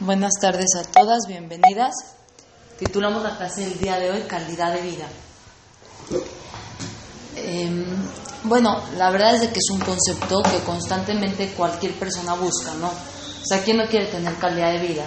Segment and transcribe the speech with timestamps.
[0.00, 1.92] Buenas tardes a todas, bienvenidas.
[2.78, 5.08] Titulamos la clase del día de hoy Calidad de vida.
[7.34, 7.84] Em,
[8.44, 12.86] bueno, la verdad es de que es un concepto que constantemente cualquier persona busca, ¿no?
[12.86, 15.04] O sea, ¿quién no quiere tener calidad de vida?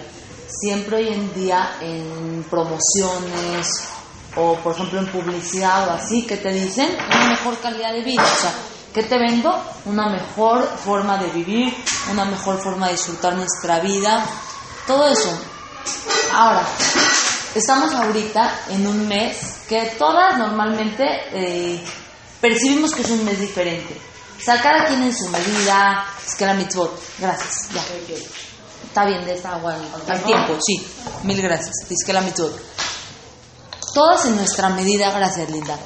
[0.49, 3.67] Siempre hoy en día en promociones
[4.35, 8.23] o por ejemplo en publicidad o así, que te dicen una mejor calidad de vida.
[8.23, 8.53] O sea,
[8.93, 9.57] ¿qué te vendo?
[9.85, 11.73] Una mejor forma de vivir,
[12.11, 14.25] una mejor forma de disfrutar nuestra vida,
[14.87, 15.37] todo eso.
[16.33, 16.65] Ahora,
[17.55, 21.83] estamos ahorita en un mes que todas normalmente eh,
[22.39, 23.95] percibimos que es un mes diferente.
[24.39, 26.99] O sea, cada quien en su medida, es que la mitzvot.
[27.19, 27.81] Gracias, ya.
[28.83, 29.75] Está bien, de esta agua
[30.07, 30.85] al tiempo, sí.
[31.23, 31.75] Mil gracias.
[31.89, 32.59] Es que la mitzvot.
[33.93, 35.77] Todas en nuestra medida, gracias Linda.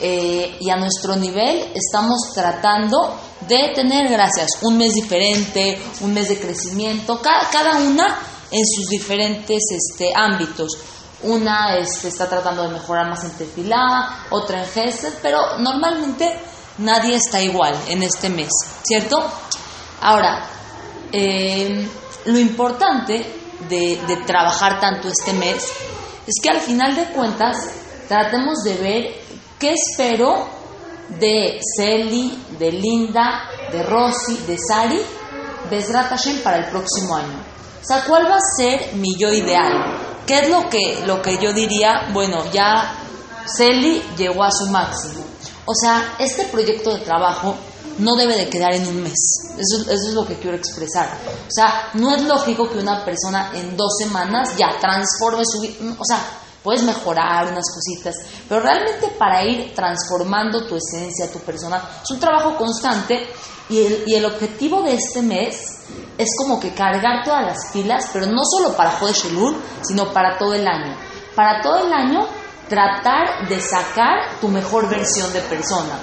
[0.00, 6.28] Eh, y a nuestro nivel estamos tratando de tener, gracias, un mes diferente, un mes
[6.30, 8.18] de crecimiento, cada, cada una
[8.50, 10.72] en sus diferentes este, ámbitos.
[11.22, 16.34] Una este, está tratando de mejorar más en tefilá, otra en gesed, pero normalmente
[16.78, 18.48] nadie está igual en este mes,
[18.82, 19.22] ¿cierto?
[20.00, 20.46] Ahora,
[21.12, 21.86] em,
[22.24, 23.26] lo importante
[23.68, 25.66] de, de trabajar tanto este mes
[26.26, 27.56] es que al final de cuentas
[28.08, 29.14] tratemos de ver
[29.58, 30.48] qué espero
[31.18, 35.00] de Celi, de Linda, de Rosy, de Sari,
[35.70, 37.39] Besrat Hashem para el próximo año.
[37.82, 39.72] O sea, ¿cuál va a ser mi yo ideal?
[40.26, 42.10] ¿Qué es lo que, lo que yo diría?
[42.12, 42.94] Bueno, ya
[43.46, 45.24] Celi llegó a su máximo.
[45.64, 47.56] O sea, este proyecto de trabajo
[47.98, 49.18] no debe de quedar en un mes.
[49.58, 51.08] Eso, eso, es lo que quiero expresar.
[51.26, 55.96] O sea, no es lógico que una persona en dos semanas ya transforme su vida.
[55.98, 56.18] O sea,
[56.62, 58.14] puedes mejorar unas cositas,
[58.48, 63.26] pero realmente para ir transformando tu esencia, tu persona, es un trabajo constante
[63.68, 65.80] y el, y el objetivo de este mes
[66.18, 70.36] es como que cargar todas las pilas, pero no solo para Jode Shelul, sino para
[70.38, 70.94] todo el año.
[71.34, 72.26] Para todo el año
[72.68, 75.98] tratar de sacar tu mejor versión de persona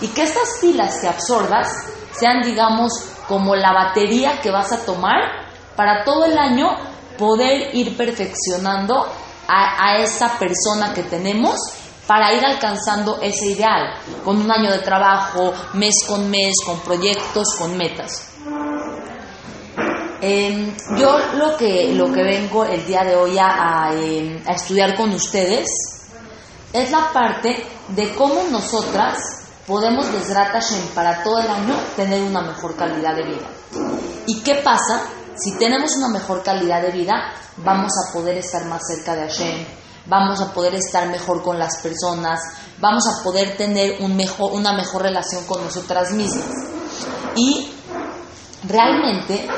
[0.00, 1.68] y que estas pilas que absorbas
[2.12, 2.92] sean, digamos,
[3.26, 6.68] como la batería que vas a tomar para todo el año
[7.18, 9.06] poder ir perfeccionando
[9.52, 11.56] a, esa persona que tenemos
[12.06, 17.54] para ir alcanzando ese ideal, con un año de trabajo, mes con mes, con proyectos,
[17.58, 18.28] con metas.
[20.20, 24.96] Eh, yo lo que, lo que vengo el día de hoy a, a, a estudiar
[24.96, 25.68] con ustedes
[26.72, 29.18] es la parte de cómo nosotras
[29.66, 30.34] podemos, desde
[30.94, 33.46] para todo el año tener una mejor calidad de vida.
[34.26, 35.02] ¿Y qué pasa?
[35.36, 39.66] Si tenemos una mejor calidad de vida, vamos a poder estar más cerca de Hashem,
[40.06, 42.40] vamos a poder estar mejor con las personas,
[42.78, 46.50] vamos a poder tener una mejor relación con nosotras mismas.
[47.36, 47.72] Y
[48.64, 49.48] realmente,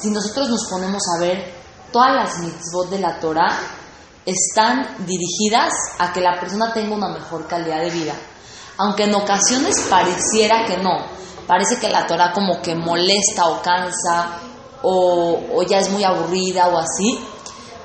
[0.00, 1.52] si nosotros nos ponemos a ver,
[1.90, 3.58] todas las mitzvot de la Torah
[4.24, 8.14] están dirigidas a que la persona tenga una mejor calidad de vida.
[8.78, 11.06] Aunque en ocasiones pareciera que no,
[11.46, 14.38] parece que la Torah como que molesta o cansa
[14.82, 17.18] o, ya es muy aburrida o así,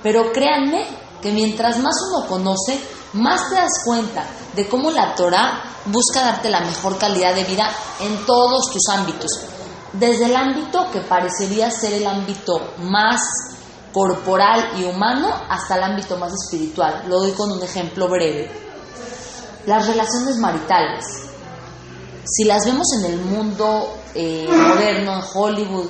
[0.03, 0.85] pero créanme
[1.21, 2.79] que mientras más uno conoce,
[3.13, 4.25] más te das cuenta
[4.55, 7.69] de cómo la Torah busca darte la mejor calidad de vida
[8.01, 9.31] en todos tus ámbitos.
[9.93, 13.21] Desde el ámbito que parecería ser el ámbito más
[13.93, 17.05] corporal y humano hasta el ámbito más espiritual.
[17.07, 18.51] Lo doy con un ejemplo breve.
[19.65, 21.03] Las relaciones maritales.
[22.23, 25.89] Si las vemos en el mundo eh, moderno, en Hollywood,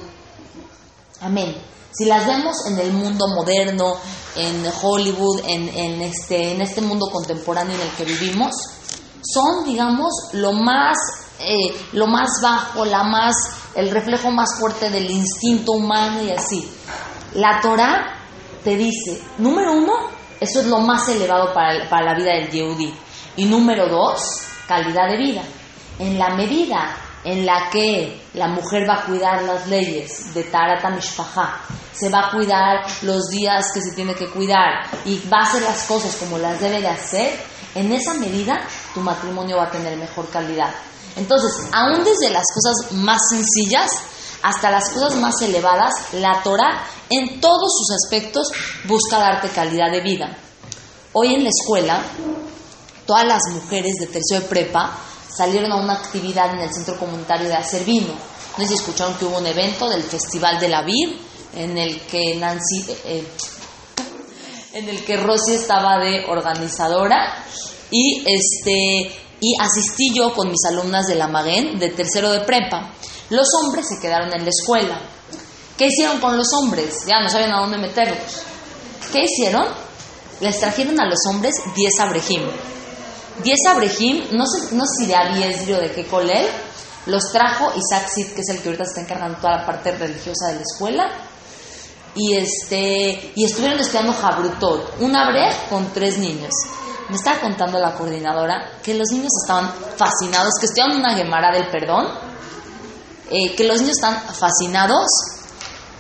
[1.22, 1.56] amén.
[1.92, 3.96] Si las vemos en el mundo moderno,
[4.36, 8.52] en Hollywood, este, en este mundo contemporáneo en el que vivimos,
[9.24, 10.96] son, digamos, lo más,
[11.40, 13.36] eh, lo más bajo, la más,
[13.76, 16.70] el reflejo más fuerte del instinto humano y así.
[17.34, 18.16] La Torah
[18.64, 19.94] te dice, número uno,
[20.40, 22.94] eso es lo más elevado para, para la vida del Yehudi.
[23.38, 24.22] Y número dos,
[24.68, 25.42] calidad de vida.
[26.00, 26.96] En la medida
[27.28, 31.62] en la que la mujer va a cuidar las leyes de Tarata Mishpaha,
[31.94, 35.62] se va a cuidar los días que se tiene que cuidar y va a hacer
[35.64, 37.38] las cosas como las debe de hacer,
[37.76, 40.74] en esa medida tu matrimonio va a tener mejor calidad.
[41.18, 43.92] Entonces, aún desde las cosas más sencillas
[44.42, 48.48] hasta las cosas más elevadas, la Torah en todos sus aspectos
[48.86, 50.38] busca darte calidad de vida.
[51.12, 52.02] Hoy en la escuela,
[53.06, 54.98] todas las mujeres de tercero de prepa
[55.38, 58.14] salieron a una actividad en el centro comunitario de hacer vino.
[58.58, 61.10] No sé si escucharon que hubo un evento del Festival de la Vid
[61.56, 63.28] en el que Nancy, eh,
[64.74, 67.46] en el que Rosy estaba de organizadora
[67.92, 72.94] y este y asistí yo con mis alumnas de la Maguen de tercero de prepa.
[73.30, 75.00] Los hombres se quedaron en la escuela
[75.78, 77.06] ¿Qué hicieron con los hombres?
[77.08, 78.42] Ya no sabían a dónde meterlos.
[79.12, 79.68] ¿Qué hicieron?
[80.42, 82.42] Les trajeron a los hombres 10 abrejim.
[83.44, 86.48] 10 abrejim, no sé, no sé si de Abiesri o de qué colel,
[87.08, 90.48] los trajo Isaac Sid, que es el que ahorita está encargando toda la parte religiosa
[90.48, 91.10] de la escuela.
[92.16, 96.52] Y, este, y estuvieron estudiando Jabrutot, un abrej con tres niños.
[97.10, 101.68] Me estaba contando la coordinadora que los niños estaban fascinados, que estudiaban una gemara del
[101.68, 102.08] perdón,
[103.30, 105.06] eh, que los niños están fascinados,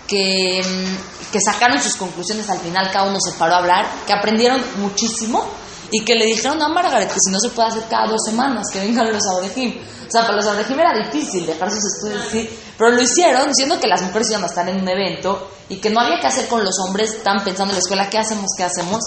[0.08, 4.14] que, mm, que sacaron sus conclusiones al final, cada uno se paró a hablar, que
[4.14, 5.46] aprendieron muchísimo
[5.92, 8.68] y que le dijeron a Margaret que si no se puede hacer cada dos semanas,
[8.72, 9.78] que vengan los Abrejim.
[10.08, 13.80] O sea, para los Abrejim era difícil dejar sus estudios así, pero lo hicieron diciendo
[13.80, 16.48] que las mujeres iban a estar en un evento y que no había que hacer
[16.48, 18.46] con los hombres, estaban pensando en la escuela, ¿qué hacemos?
[18.56, 19.02] ¿Qué hacemos?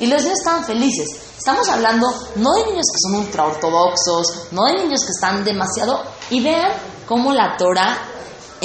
[0.00, 1.08] Y los niños estaban felices.
[1.36, 2.06] Estamos hablando
[2.36, 6.02] no de niños que son ultraortodoxos, no de niños que están demasiado...
[6.30, 6.72] Y vean
[7.06, 7.98] cómo la Torah,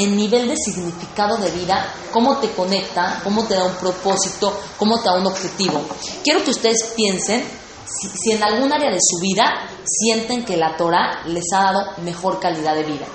[0.03, 4.99] en nivel de significado de vida, cómo te conecta, cómo te da un propósito, cómo
[4.99, 5.81] te da un objetivo.
[6.23, 7.43] Quiero que ustedes piensen
[7.85, 11.97] si, si en algún área de su vida sienten que la Torah les ha dado
[12.03, 13.05] mejor calidad de vida.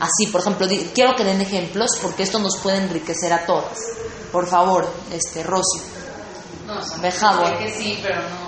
[0.00, 3.78] Así, por ejemplo, quiero que den ejemplos porque esto nos puede enriquecer a todas.
[4.32, 5.80] Por favor, este, Rosy.
[6.66, 8.43] No, o sea, que sí, pero no.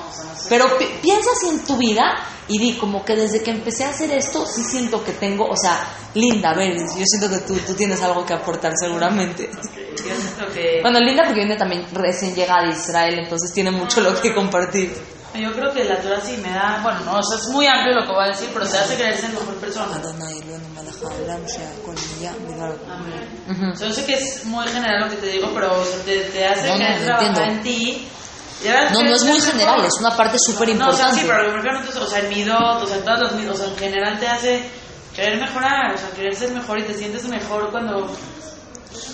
[0.49, 2.15] Pero pi- piensa así en tu vida
[2.49, 5.57] y di como que desde que empecé a hacer esto sí siento que tengo, o
[5.57, 9.51] sea, Linda, a ver, yo siento que tú, tú tienes algo que aportar seguramente.
[9.53, 10.79] Yo siento que...
[10.83, 14.95] Bueno, Linda porque viene también recién llegada de Israel, entonces tiene mucho lo que compartir.
[15.35, 16.81] Yo creo que la Torah sí me da...
[16.83, 18.95] Bueno, no, o sea, es muy amplio lo que voy a decir, pero te hace
[18.95, 20.01] creer ser mejor persona.
[22.89, 23.75] Amén.
[23.79, 25.73] Yo sé que es muy general lo que te digo, pero
[26.07, 27.43] te, te hace No, no, trabajar entiendo.
[27.43, 28.09] en ti.
[28.93, 31.21] No, no es muy general, es una parte súper No, o sea, importante.
[31.21, 33.05] sí, pero lo que me refiero entonces, o sea, en mi dot, o sea, en
[33.05, 34.71] todos los o sea, en general te hace
[35.15, 38.11] querer mejorar, o sea, querer ser mejor y te sientes mejor cuando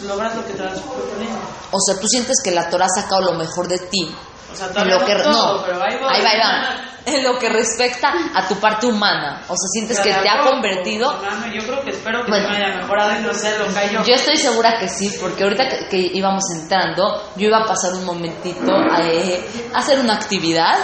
[0.06, 1.38] logras lo que te vas proponiendo.
[1.70, 4.14] O sea, tú sientes que la Torah ha sacado lo mejor de ti.
[4.52, 6.08] O sea, lo que, no todo, pero ahí voy.
[6.08, 6.91] ahí va, ahí va.
[7.04, 9.42] En lo que respecta a tu parte humana.
[9.48, 11.12] O sea, sientes que te ha convertido
[11.52, 12.48] Yo creo que espero que Bueno.
[12.48, 14.04] me haya mejorado y no sé lo que yo.
[14.04, 17.92] Yo estoy segura que sí, porque ahorita que, que íbamos entrando, yo iba a pasar
[17.94, 19.44] un momentito a, eh,
[19.74, 20.76] a hacer una actividad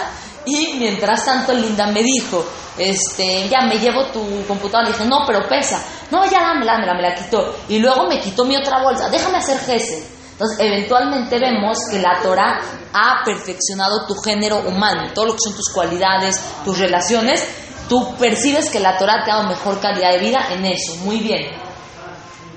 [0.45, 2.45] y mientras tanto Linda me dijo,
[2.77, 5.81] este, ya me llevo tu computadora, le dije, no, pero pesa,
[6.11, 9.37] no, ya dámela, dámela, me la quitó y luego me quitó mi otra bolsa, déjame
[9.37, 10.03] hacer gesed.
[10.39, 12.61] Entonces, eventualmente vemos que la Torah
[12.93, 17.45] ha perfeccionado tu género humano, todo lo que son tus cualidades, tus relaciones.
[17.89, 20.95] Tú percibes que la Torah te ha dado mejor calidad de vida en eso.
[21.03, 21.51] Muy bien.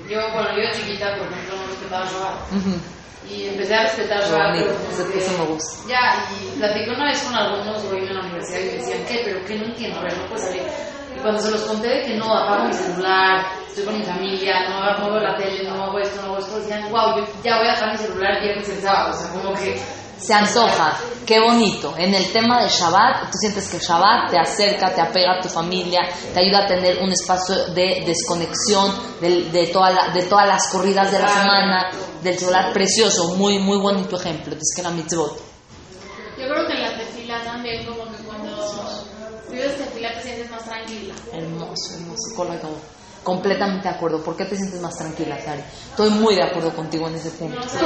[0.09, 2.51] Yo, bueno, yo chiquita, por ejemplo, no respetaba Shabbat.
[2.53, 2.79] Ujú.
[3.29, 4.55] Y empecé a respetar Shabbat.
[4.55, 5.87] eso- que- eso me gusta.
[5.89, 9.21] Ya, y platiqué una vez con algunos güeyes en la universidad y me decían, ¿qué?
[9.25, 9.55] ¿Pero qué?
[9.57, 10.63] No entiendo, a ver, no puedes salir.
[11.15, 14.69] Y cuando se los conté de que no, apago mi celular, estoy con mi familia,
[14.69, 17.57] no, no veo la tele, no hago esto, no hago esto, decían, wow, yo ya
[17.57, 19.11] voy a dejar mi celular viernes y el sábado.
[19.15, 19.79] O sea, como que
[20.19, 21.93] Se antoja, qué bonito.
[21.97, 25.49] En el tema de Shabbat, tú sientes que Shabbat te acerca, te apega a tu
[25.49, 25.99] familia,
[26.33, 28.89] te ayuda a tener un espacio de desconexión
[29.19, 33.59] de, de, toda la- de todas las corridas de la semana, del celular precioso, muy,
[33.59, 34.55] muy bonito ejemplo.
[34.55, 35.35] Es que la mitzvot.
[36.37, 38.49] Yo creo que en la tefila también, como que cuando
[39.49, 41.02] vives tefila te sientes más tranquila.
[41.93, 42.69] Hermoso, correcto.
[43.23, 44.23] Completamente de acuerdo.
[44.23, 45.61] ¿Por qué te sientes más tranquila, Sari?
[45.89, 47.55] Estoy muy de acuerdo contigo en ese punto.
[47.55, 47.81] No hacer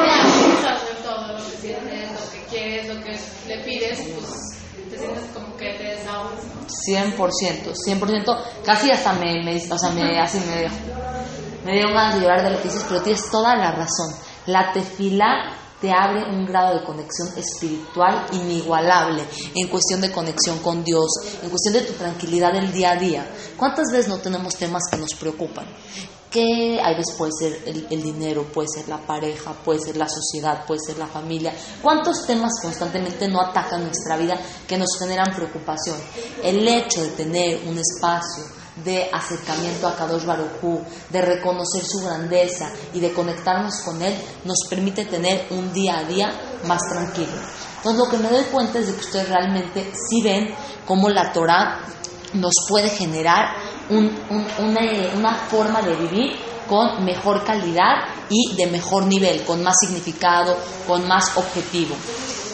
[1.03, 3.11] todo lo que sientes, lo que quieres, lo que
[3.47, 4.57] le pides, pues
[4.89, 6.43] te sientes como que te desahogas.
[6.43, 6.67] ¿no?
[6.67, 10.67] 100%, 100%, casi hasta me, me, o sea, me, así me,
[11.65, 14.15] me dio ganas de llorar de lo que dices, pero tienes toda la razón.
[14.47, 19.23] La tefila te abre un grado de conexión espiritual inigualable
[19.55, 21.07] en cuestión de conexión con Dios,
[21.43, 23.31] en cuestión de tu tranquilidad del día a día.
[23.55, 25.65] ¿Cuántas veces no tenemos temas que nos preocupan?
[26.31, 30.09] Que hay veces puede ser el, el dinero, puede ser la pareja, puede ser la
[30.09, 31.53] sociedad, puede ser la familia.
[31.81, 35.97] ¿Cuántos temas constantemente no atacan nuestra vida que nos generan preocupación?
[36.43, 42.69] El hecho de tener un espacio de acercamiento a Kadosh Baruj de reconocer su grandeza
[42.93, 44.15] y de conectarnos con Él,
[44.45, 46.31] nos permite tener un día a día
[46.65, 47.31] más tranquilo.
[47.77, 50.53] Entonces lo que me doy cuenta es de que ustedes realmente sí ven
[50.85, 51.79] cómo la Torah
[52.33, 53.55] nos puede generar
[53.89, 54.81] un- un- una,
[55.15, 56.35] una forma de vivir
[56.67, 57.95] con mejor calidad
[58.29, 61.95] y de mejor nivel, con más significado, con más objetivo.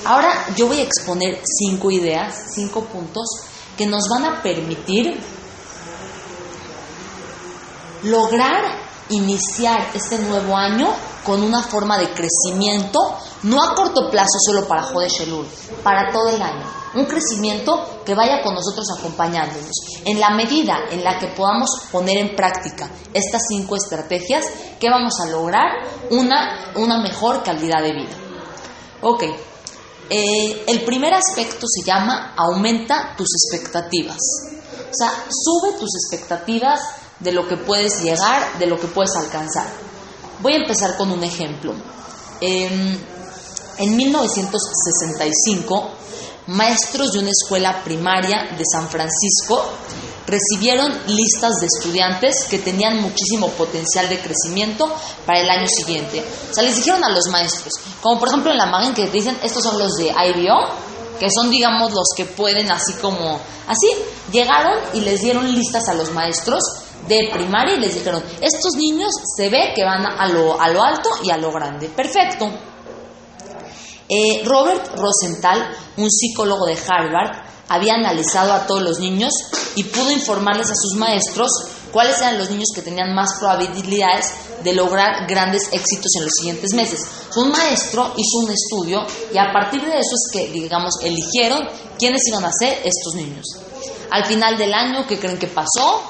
[0.06, 3.26] Ahora yo voy a exponer cinco ideas, cinco puntos
[3.78, 5.20] que nos van a permitir
[8.04, 10.90] lograr iniciar este nuevo año
[11.26, 13.00] con una forma de crecimiento,
[13.44, 15.48] no a corto plazo solo para Jodesh Elul,
[15.84, 16.84] para todo el año.
[16.96, 19.72] un crecimiento que vaya con nosotros acompañándonos.
[20.06, 24.46] En la medida en la que podamos poner en práctica estas cinco estrategias,
[24.80, 25.72] ¿qué vamos a lograr?
[26.12, 28.16] Una, una mejor calidad de vida.
[29.02, 29.24] Ok,
[30.10, 34.20] eh, el primer aspecto se llama aumenta tus expectativas.
[34.92, 36.80] O sea, sube tus expectativas
[37.24, 39.68] de lo que puedes llegar, de lo que puedes alcanzar.
[40.42, 41.74] Voy a empezar con un ejemplo.
[42.42, 42.98] Em,
[43.78, 45.92] en 1965,
[46.48, 49.64] maestros de una escuela primaria de San Francisco
[50.28, 54.94] recibieron listas de estudiantes que tenían muchísimo potencial de crecimiento
[55.26, 56.24] para el año siguiente.
[56.50, 59.38] O sea, les dijeron a los maestros, como por ejemplo en la Magen que dicen,
[59.44, 60.58] estos son los de IBO,
[61.20, 63.88] que son digamos los que pueden así como, así,
[64.32, 66.62] llegaron y les dieron listas a los maestros
[67.08, 70.84] de primaria y les dijeron, estos niños se ve que van a lo, a lo
[70.84, 71.90] alto y a lo grande.
[71.90, 72.50] Perfecto.
[74.10, 79.32] Eh, Robert Rosenthal, un psicólogo de Harvard, había analizado a todos los niños
[79.76, 81.50] y pudo informarles a sus maestros
[81.92, 84.26] cuáles eran los niños que tenían más probabilidades
[84.64, 87.00] de lograr grandes éxitos en los siguientes meses.
[87.36, 91.68] Un maestro hizo un estudio y a partir de eso es que, digamos, eligieron
[91.98, 93.46] quiénes iban a ser estos niños.
[94.12, 96.04] Al final del año, ¿qué creen que pasó?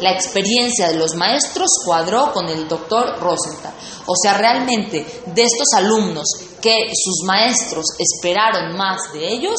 [0.00, 3.72] La experiencia de los maestros cuadró con el doctor Rosenthal.
[4.06, 6.26] O sea, realmente de estos alumnos
[6.60, 9.56] que sus maestros esperaron más de ellos,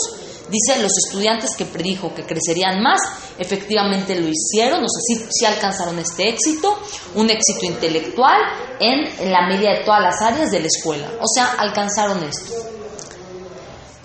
[0.50, 3.02] Dice, los estudiantes que predijo que crecerían más,
[3.38, 6.80] efectivamente lo hicieron, o sea, sí, alcanzaron este éxito,
[7.16, 8.40] un éxito intelectual
[8.80, 11.12] en, la media de todas las áreas de la escuela.
[11.20, 12.54] O sea, alcanzaron esto.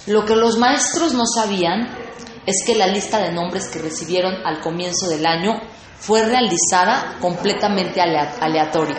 [0.07, 1.97] Lo que los maestros no sabían
[2.45, 5.61] es que la lista de nombres que recibieron al comienzo del año
[6.03, 8.99] fue realizada completamente aleatoria.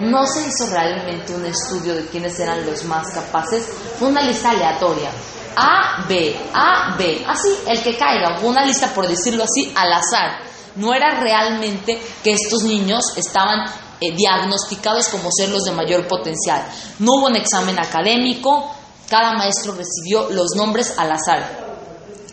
[0.00, 3.64] No se hizo realmente un estudio de quiénes eran los más capaces,
[3.98, 5.10] fue una lista aleatoria.
[5.56, 10.40] A, B, A, B, así, el que caiga, una lista por decirlo así, al azar.
[10.74, 13.60] No era realmente que estos niños estaban
[14.00, 16.64] eh, diagnosticados como ser los de mayor potencial.
[16.98, 18.74] No hubo un examen académico,
[19.08, 21.76] cada maestro recibió los nombres al azar.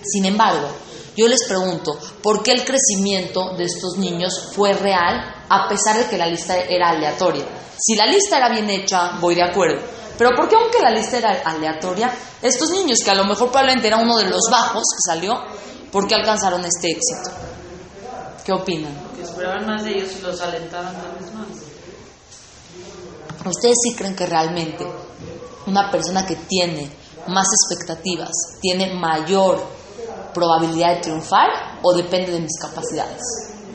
[0.04, 0.68] Sin embargo,
[1.16, 6.10] yo les pregunto, ¿por qué el crecimiento de estos niños fue real a pesar de
[6.10, 7.46] que la lista era aleatoria?
[7.78, 9.82] Si la lista era bien hecha, voy de acuerdo.
[10.18, 13.88] Pero ¿por qué aunque la lista era aleatoria, estos niños, que a lo mejor probablemente
[13.88, 15.34] era uno de los bajos que salió,
[15.92, 17.32] ¿por qué alcanzaron este éxito?
[18.46, 18.94] ¿Qué opinan?
[19.16, 21.48] Que esperaban más de ellos y los alentaban tal vez más.
[23.46, 24.86] ¿Ustedes sí creen que realmente
[25.66, 26.90] una persona que tiene
[27.28, 29.81] más expectativas tiene mayor
[30.34, 31.50] probabilidad de triunfar
[31.82, 33.22] o depende de mis capacidades?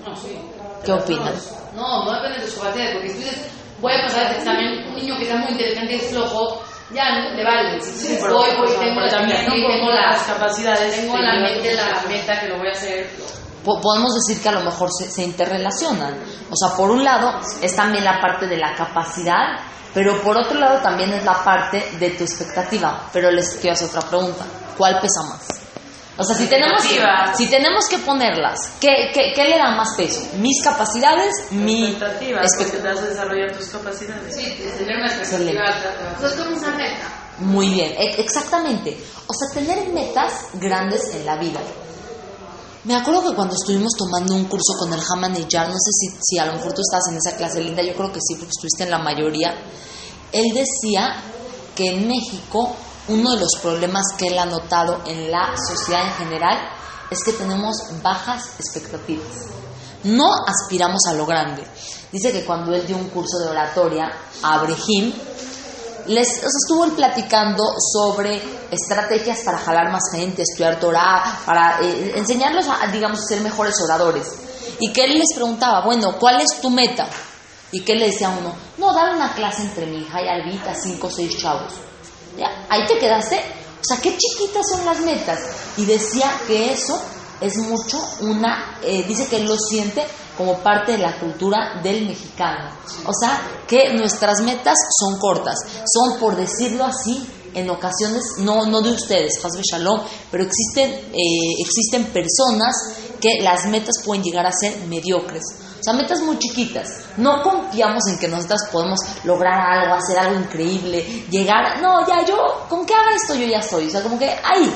[0.04, 0.38] No, sí.
[0.84, 1.34] ¿Qué opinan?
[1.74, 3.46] No, no depende de sus capacidades, porque si tú dices,
[3.80, 7.10] voy a pasar este examen, un niño que sea muy inteligente y es flojo, ya
[7.34, 7.80] le vale.
[7.80, 12.02] Si sí, voy, voy, tengo, la, también, tengo las capacidades, tengo en la mente la
[12.08, 13.10] meta que lo voy a hacer.
[13.64, 16.20] Podemos decir que a lo mejor se, se interrelacionan.
[16.50, 19.58] O sea, por un lado es también la parte de la capacidad,
[19.92, 23.08] pero por otro lado también es la parte de tu expectativa.
[23.12, 24.44] Pero les quiero hacer otra pregunta.
[24.78, 25.65] ¿Cuál pesa más?
[26.18, 26.82] O sea, si tenemos,
[27.36, 30.22] si tenemos que ponerlas, ¿qué, qué, qué le da más peso?
[30.38, 31.34] ¿Mis capacidades?
[31.50, 34.34] Mi expectativa, porque te hace desarrollar tus capacidades.
[34.34, 35.62] Sí, tener una expectativa
[36.16, 37.26] Eso es como una meta.
[37.40, 38.96] Muy bien, e, exactamente.
[39.26, 41.60] O sea, tener metas grandes en la vida.
[42.84, 45.90] Me acuerdo que cuando estuvimos tomando un curso con el Haman y Jar, no sé
[45.92, 48.36] si, si a lo mejor tú estás en esa clase linda, yo creo que sí,
[48.36, 49.54] porque estuviste en la mayoría.
[50.32, 51.20] Él decía
[51.74, 52.74] que en México
[53.08, 56.58] uno de los problemas que él ha notado en la sociedad en general
[57.10, 59.46] es que tenemos bajas expectativas.
[60.04, 61.64] No aspiramos a lo grande.
[62.10, 65.12] Dice que cuando él dio un curso de oratoria a Abraham,
[66.06, 72.66] les estuvo él platicando sobre estrategias para jalar más gente, estudiar Torah, para eh, enseñarlos
[72.68, 74.26] a, digamos, ser mejores oradores.
[74.78, 77.08] Y que él les preguntaba, bueno, ¿cuál es tu meta?
[77.72, 80.28] Y que él le decía a uno, no, dar una clase entre mi hija y
[80.28, 81.72] Albita, cinco o seis chavos.
[82.68, 83.36] Ahí te quedaste.
[83.36, 85.38] O sea, qué chiquitas son las metas.
[85.76, 87.00] Y decía que eso
[87.40, 90.04] es mucho una, eh, dice que lo siente
[90.36, 92.70] como parte de la cultura del mexicano.
[93.04, 98.82] O sea, que nuestras metas son cortas, son por decirlo así, en ocasiones, no, no
[98.82, 102.74] de ustedes, Hasbe Shalom, pero existen, eh, existen personas
[103.18, 105.42] que las metas pueden llegar a ser mediocres.
[105.78, 107.04] O sea, metas muy chiquitas.
[107.16, 111.80] No confiamos en que nosotras podemos lograr algo, hacer algo increíble, llegar.
[111.80, 113.86] No, ya yo, con que haga esto yo ya estoy.
[113.86, 114.72] O sea, como que ahí.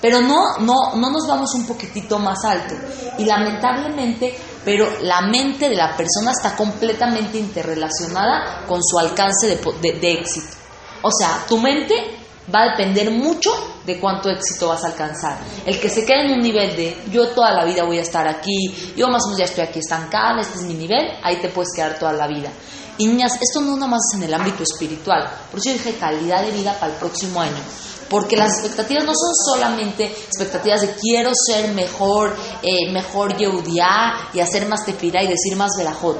[0.00, 2.74] Pero no, no, no nos vamos un poquitito más alto.
[3.18, 10.12] Y lamentablemente, pero la mente de la persona está completamente interrelacionada con su alcance de
[10.12, 10.56] éxito.
[11.02, 13.50] O sea, tu mente va a depender mucho
[13.84, 15.38] de cuánto éxito vas a alcanzar.
[15.64, 18.26] El que se quede en un nivel de yo toda la vida voy a estar
[18.26, 21.48] aquí, yo más o menos ya estoy aquí estancada, este es mi nivel, ahí te
[21.48, 22.50] puedes quedar toda la vida.
[22.98, 26.42] Y niñas, esto no nada más en el ámbito espiritual, por eso yo dije calidad
[26.42, 27.62] de vida para el próximo año.
[28.08, 34.38] Porque las expectativas no son solamente expectativas de quiero ser mejor, eh, mejor Yehudiá y
[34.38, 36.16] hacer más tefira y decir más verajot.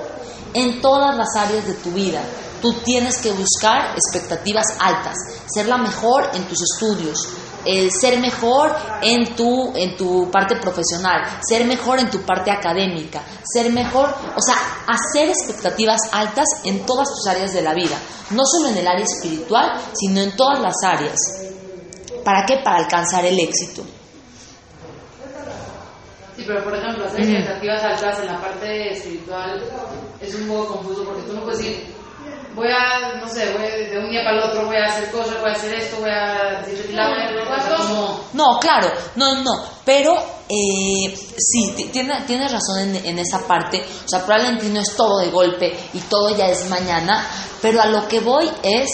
[0.52, 2.20] En todas las áreas de tu vida,
[2.60, 5.14] tú tienes que buscar expectativas altas,
[5.46, 7.28] ser la mejor en tus estudios,
[7.68, 13.22] eh, ser mejor en tu, en tu parte profesional, ser mejor en tu parte académica,
[13.42, 17.98] ser mejor, o sea, hacer expectativas altas en todas tus áreas de la vida,
[18.30, 21.18] no solo en el área espiritual, sino en todas las áreas.
[22.24, 22.58] ¿Para qué?
[22.62, 23.82] Para alcanzar el éxito.
[26.36, 29.60] Sí, pero por ejemplo, hacer expectativas altas en la parte espiritual
[30.20, 31.95] es un poco confuso porque tú no puedes decir,
[32.56, 35.38] voy a, no sé, voy de un día para el otro, voy a hacer cosas,
[35.40, 36.96] voy a hacer esto, voy a decir
[37.76, 38.20] como...
[38.32, 39.52] No, claro, no, no,
[39.84, 40.14] pero
[40.48, 45.18] eh, sí, tiene, tienes razón en, en, esa parte, o sea, probablemente no es todo
[45.18, 47.28] de golpe y todo ya es mañana,
[47.60, 48.90] pero a lo que voy es,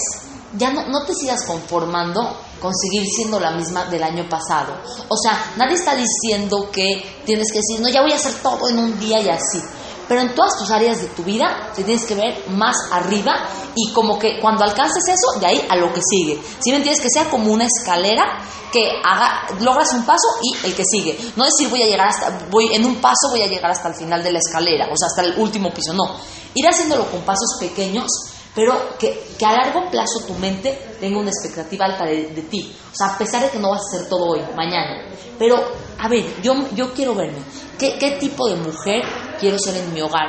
[0.59, 4.75] ya no, no te sigas conformando con seguir siendo la misma del año pasado.
[5.09, 8.69] O sea, nadie está diciendo que tienes que decir, no, ya voy a hacer todo
[8.69, 9.61] en un día y así.
[10.09, 13.93] Pero en todas tus áreas de tu vida te tienes que ver más arriba y
[13.93, 16.41] como que cuando alcances eso, de ahí a lo que sigue.
[16.61, 17.03] Si me entiendes?
[17.03, 18.41] Que sea como una escalera
[18.73, 21.19] que haga, logras un paso y el que sigue.
[21.37, 23.95] No decir voy a llegar hasta, voy, en un paso voy a llegar hasta el
[23.95, 25.93] final de la escalera, o sea, hasta el último piso.
[25.93, 26.17] No.
[26.55, 28.09] Ir haciéndolo con pasos pequeños
[28.55, 32.75] pero que, a largo plazo tu mente tenga una expectativa alta de, de, ti.
[32.93, 35.09] O sea, a pesar de que no vas a hacer todo hoy, mañana.
[35.39, 35.57] Pero,
[35.99, 37.39] a ver, yo, yo quiero verme.
[37.83, 39.03] ¿Qué, ¿Qué tipo de mujer
[39.41, 40.29] quiero ser en mi hogar?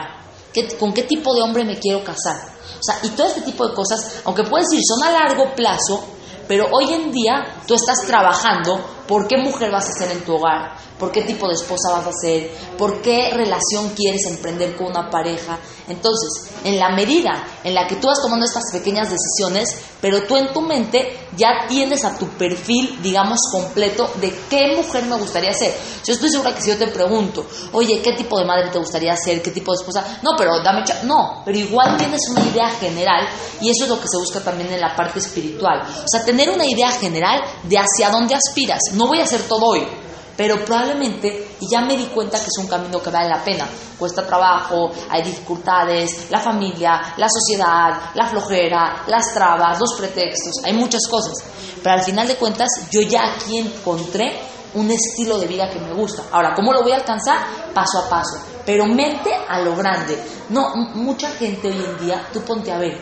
[0.51, 2.35] ¿Qué, ¿Con qué tipo de hombre me quiero casar?
[2.79, 6.03] O sea, y todo este tipo de cosas, aunque puedes decir son a largo plazo,
[6.47, 10.35] pero hoy en día tú estás trabajando por qué mujer vas a ser en tu
[10.35, 14.87] hogar, por qué tipo de esposa vas a ser, por qué relación quieres emprender con
[14.87, 15.59] una pareja.
[15.87, 20.37] Entonces, en la medida en la que tú vas tomando estas pequeñas decisiones, pero tú
[20.37, 25.53] en tu mente ya tienes a tu perfil, digamos, completo de qué mujer me gustaría
[25.53, 25.73] ser.
[26.05, 29.15] Yo estoy segura que si yo te pregunto, oye, ¿qué tipo de madre te gustaría
[29.17, 29.41] ser?
[29.41, 30.19] ¿Qué tipo de esposa?
[30.21, 30.83] No, pero dame...
[31.03, 33.27] No, pero igual tienes una idea general
[33.59, 35.81] y eso es lo que se busca también en la parte espiritual.
[35.81, 38.79] O sea, tener una idea general de hacia dónde aspiras.
[38.93, 39.87] No voy a hacer todo hoy,
[40.35, 43.67] pero probablemente, ya me di cuenta que es un camino que vale la pena,
[43.99, 50.73] cuesta trabajo, hay dificultades, la familia, la sociedad, la flojera, las trabas, los pretextos, hay
[50.73, 51.33] muchas cosas,
[51.81, 54.39] pero al final de cuentas yo ya aquí encontré
[54.73, 56.23] un estilo de vida que me gusta.
[56.31, 57.37] Ahora, ¿cómo lo voy a alcanzar?
[57.73, 60.17] Paso a paso, pero mente a lo grande.
[60.49, 62.99] No, mucha gente hoy en día, tú ponte a ver,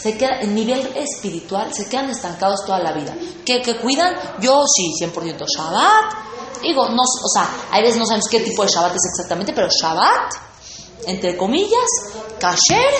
[0.00, 3.14] se queda, en nivel espiritual se quedan estancados toda la vida.
[3.44, 4.14] ¿Que, que cuidan?
[4.40, 6.30] Yo sí, 100% Shabbat,
[6.62, 9.68] Digo, no, o sea, a veces no sabemos qué tipo de Shabbat es exactamente, pero
[9.68, 10.32] Shabbat,
[11.06, 11.88] entre comillas,
[12.38, 12.92] Kasher,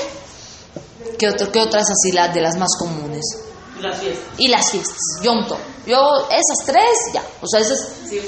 [1.18, 3.22] ¿qué, otro, qué otras así la, de las más comunes?
[3.80, 4.24] Las fiestas.
[4.38, 5.58] Y las fiestas, Yom Tov.
[5.86, 5.98] Yo,
[6.30, 7.88] esas tres, ya, o sea, esas...
[8.08, 8.20] Sí,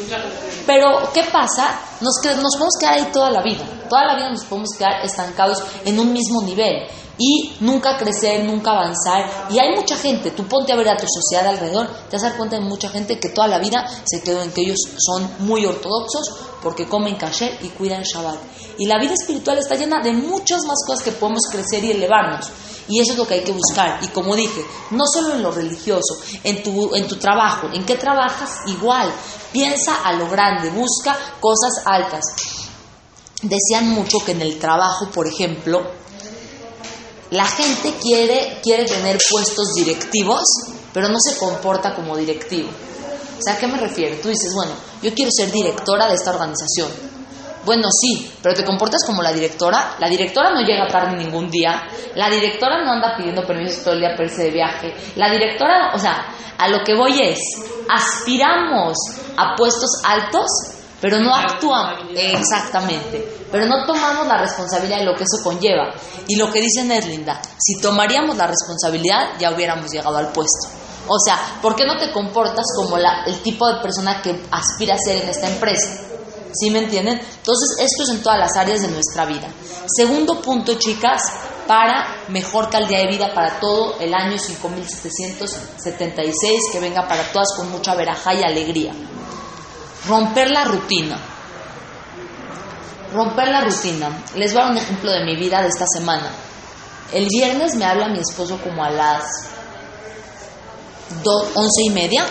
[0.67, 1.81] Pero, ¿qué pasa?
[2.01, 3.65] Nos, nos podemos quedar ahí toda la vida.
[3.89, 6.87] Toda la vida nos podemos quedar estancados en un mismo nivel
[7.25, 9.47] y nunca crecer, nunca avanzar.
[9.49, 12.29] Y hay mucha gente, tú ponte a ver a tu sociedad alrededor, te vas a
[12.31, 15.31] dar cuenta de mucha gente que toda la vida se quedó en que ellos son
[15.39, 18.41] muy ortodoxos porque comen kasher y cuidan Shabbat.
[18.79, 22.47] Y la vida espiritual está llena de muchas más cosas que podemos crecer y elevarnos.
[22.89, 24.01] Y eso es lo que hay que buscar.
[24.03, 27.95] Y como dije, no solo en lo religioso, en tu, en tu trabajo, en qué
[27.95, 29.13] trabajas, igual.
[29.53, 32.25] Piensa a lo grande, busca cosas altas.
[33.43, 36.02] Decían mucho que en el trabajo, por ejemplo,
[37.33, 40.43] la gente quiere, quiere tener puestos directivos,
[40.93, 42.69] pero no se comporta como directivo.
[42.69, 44.17] O sea, ¿a qué me refiero?
[44.21, 46.91] Tú dices, bueno, yo quiero ser directora de esta organización.
[47.65, 49.97] Bueno, sí, pero te comportas como la directora.
[49.99, 51.83] La directora no llega tarde ningún día.
[52.17, 54.95] La directora no anda pidiendo permisos todo el día para irse de viaje.
[55.17, 57.39] La directora, o sea, a lo que voy es,
[57.89, 58.95] aspiramos
[59.39, 60.49] a puestos altos,
[61.03, 65.93] pero no actuamos exactamente, pero no tomamos la responsabilidad de lo que eso conlleva.
[66.29, 70.69] Y lo que dicen es, Linda, si tomaríamos la responsabilidad, ya hubiéramos llegado al puesto.
[71.09, 74.95] O sea, ¿por qué no te comportas como la, el tipo de persona que aspira
[74.95, 75.89] a ser en esta empresa?
[76.55, 77.19] ¿Sí me entienden?
[77.19, 79.49] Entonces, esto es en todas las áreas de nuestra vida.
[79.97, 81.21] Segundo punto, chicas,
[81.67, 87.73] para mejor calidad de vida para todo el año 5776, que venga para todas con
[87.73, 88.95] mucha veraja y alegría.
[90.07, 91.19] Romper la rutina.
[93.13, 94.25] Romper la rutina.
[94.35, 96.31] Les voy a dar un ejemplo de mi vida de esta semana.
[97.13, 99.23] El viernes me habla mi esposo como a las
[101.23, 102.25] dos, once y media.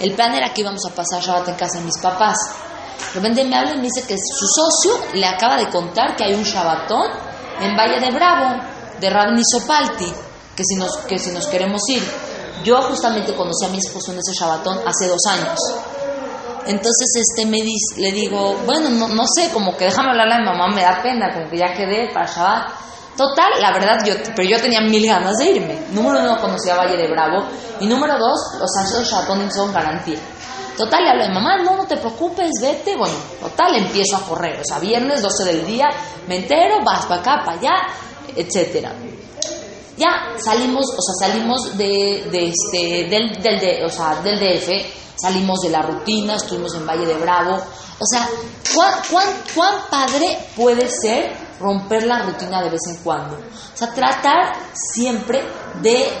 [0.00, 2.36] El plan era que íbamos a pasar Shabbat en casa de mis papás.
[3.12, 6.24] De repente me habla y me dice que su socio le acaba de contar que
[6.24, 7.10] hay un Shabbatón
[7.60, 8.60] en Valle de Bravo,
[8.98, 10.12] de Rabni Sopalti,
[10.56, 12.02] que si, nos, que si nos queremos ir.
[12.64, 15.58] Yo justamente conocí a mi esposo en ese Shabbatón hace dos años.
[16.66, 20.38] Entonces este me dice, le digo, bueno, no, no sé, como que déjame hablarle a
[20.38, 22.68] mi mamá, me da pena, como que ya quedé para Shabbat.
[23.16, 25.78] Total, la verdad, yo, pero yo tenía mil ganas de irme.
[25.92, 27.46] Número uno, conocía Valle de Bravo.
[27.80, 30.18] Y número dos, los años Shabbatón son garantía.
[30.76, 32.96] Total, le hablo de mamá, no, no te preocupes, vete.
[32.96, 34.60] Bueno, total, empiezo a correr.
[34.60, 35.88] O sea, viernes, 12 del día,
[36.26, 37.74] me entero, vas para acá, para allá,
[38.34, 38.92] etcétera.
[39.96, 44.68] Ya salimos, o sea, salimos de, de este, del, del, de, o sea, del DF,
[45.16, 47.54] salimos de la rutina, estuvimos en Valle de Bravo.
[47.54, 48.28] O sea,
[48.74, 53.36] ¿cuán, cuán, cuán padre puede ser romper la rutina de vez en cuando?
[53.36, 55.42] O sea, tratar siempre
[55.80, 56.12] de,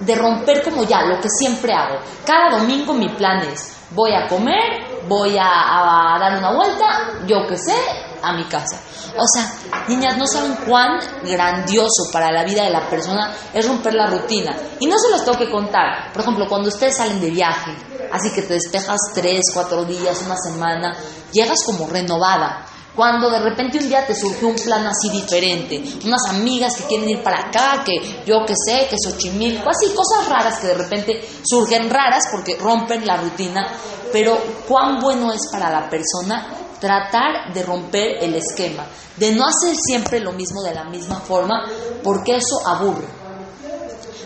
[0.00, 2.00] de romper como ya, lo que siempre hago.
[2.26, 7.46] Cada domingo mi plan es, voy a comer, voy a, a dar una vuelta, yo
[7.48, 7.74] qué sé,
[8.22, 8.80] a mi casa.
[9.16, 9.52] O sea,
[9.88, 14.56] niñas, no saben cuán grandioso para la vida de la persona es romper la rutina.
[14.80, 16.12] Y no se los tengo que contar.
[16.12, 17.72] Por ejemplo, cuando ustedes salen de viaje,
[18.12, 20.96] así que te despejas tres, cuatro días, una semana,
[21.32, 22.66] llegas como renovada.
[22.94, 27.08] Cuando de repente un día te surgió un plan así diferente, unas amigas que quieren
[27.08, 31.26] ir para acá, que yo qué sé, que Xochimilco, así cosas raras que de repente
[31.42, 33.66] surgen raras porque rompen la rutina,
[34.12, 36.46] pero cuán bueno es para la persona
[36.82, 38.84] tratar de romper el esquema,
[39.16, 41.64] de no hacer siempre lo mismo de la misma forma,
[42.02, 43.06] porque eso aburre.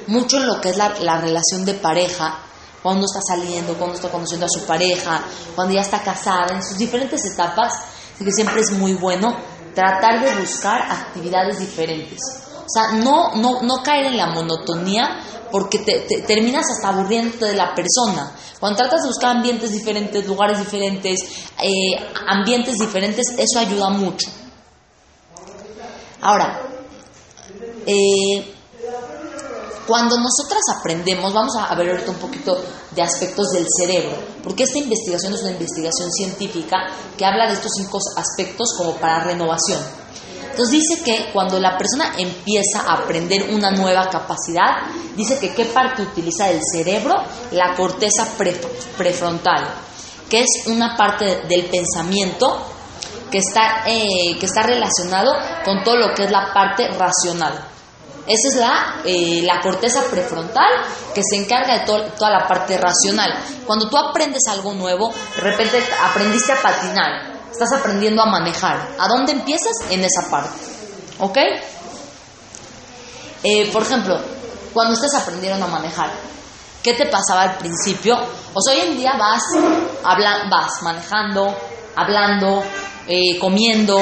[0.06, 2.38] Mucho en lo que es la, la relación de pareja,
[2.82, 5.20] cuando está saliendo, cuando está conociendo a su pareja,
[5.54, 7.74] cuando ya está casada, en sus diferentes etapas,
[8.18, 9.36] que siempre es muy bueno
[9.74, 12.18] tratar de buscar actividades diferentes.
[12.66, 17.46] O sea, no, no, no caer en la monotonía porque te, te, terminas hasta aburriendo
[17.46, 18.34] de la persona.
[18.58, 21.20] Cuando tratas de buscar ambientes diferentes, lugares diferentes,
[21.62, 24.28] eh, ambientes diferentes, eso ayuda mucho.
[26.20, 26.60] Ahora,
[27.86, 28.54] eh,
[29.86, 34.78] cuando nosotras aprendemos, vamos a ver ahorita un poquito de aspectos del cerebro, porque esta
[34.78, 36.76] investigación es una investigación científica
[37.16, 39.80] que habla de estos cinco aspectos como para renovación.
[40.56, 45.66] Entonces dice que cuando la persona empieza a aprender una nueva capacidad, dice que qué
[45.66, 47.14] parte utiliza del cerebro,
[47.50, 48.26] la corteza
[48.96, 49.68] prefrontal,
[50.30, 52.56] que es una parte del pensamiento
[53.30, 55.30] que está, eh, que está relacionado
[55.62, 57.52] con todo lo que es la parte racional.
[58.26, 60.72] Esa es la, eh, la corteza prefrontal
[61.14, 63.30] que se encarga de toda la parte racional.
[63.66, 68.90] Cuando tú aprendes algo nuevo, de repente aprendiste a patinar, estás aprendiendo a manejar.
[68.98, 69.72] ¿A dónde empiezas?
[69.90, 70.58] En esa parte.
[71.18, 71.38] ¿Ok?
[73.42, 74.18] Eh, por ejemplo,
[74.74, 76.10] cuando estás aprendiendo a manejar,
[76.82, 78.16] ¿qué te pasaba al principio?
[78.16, 79.42] Sea, hoy en día vas,
[80.04, 81.56] habla, vas manejando,
[81.94, 82.62] hablando,
[83.06, 83.98] eh, comiendo,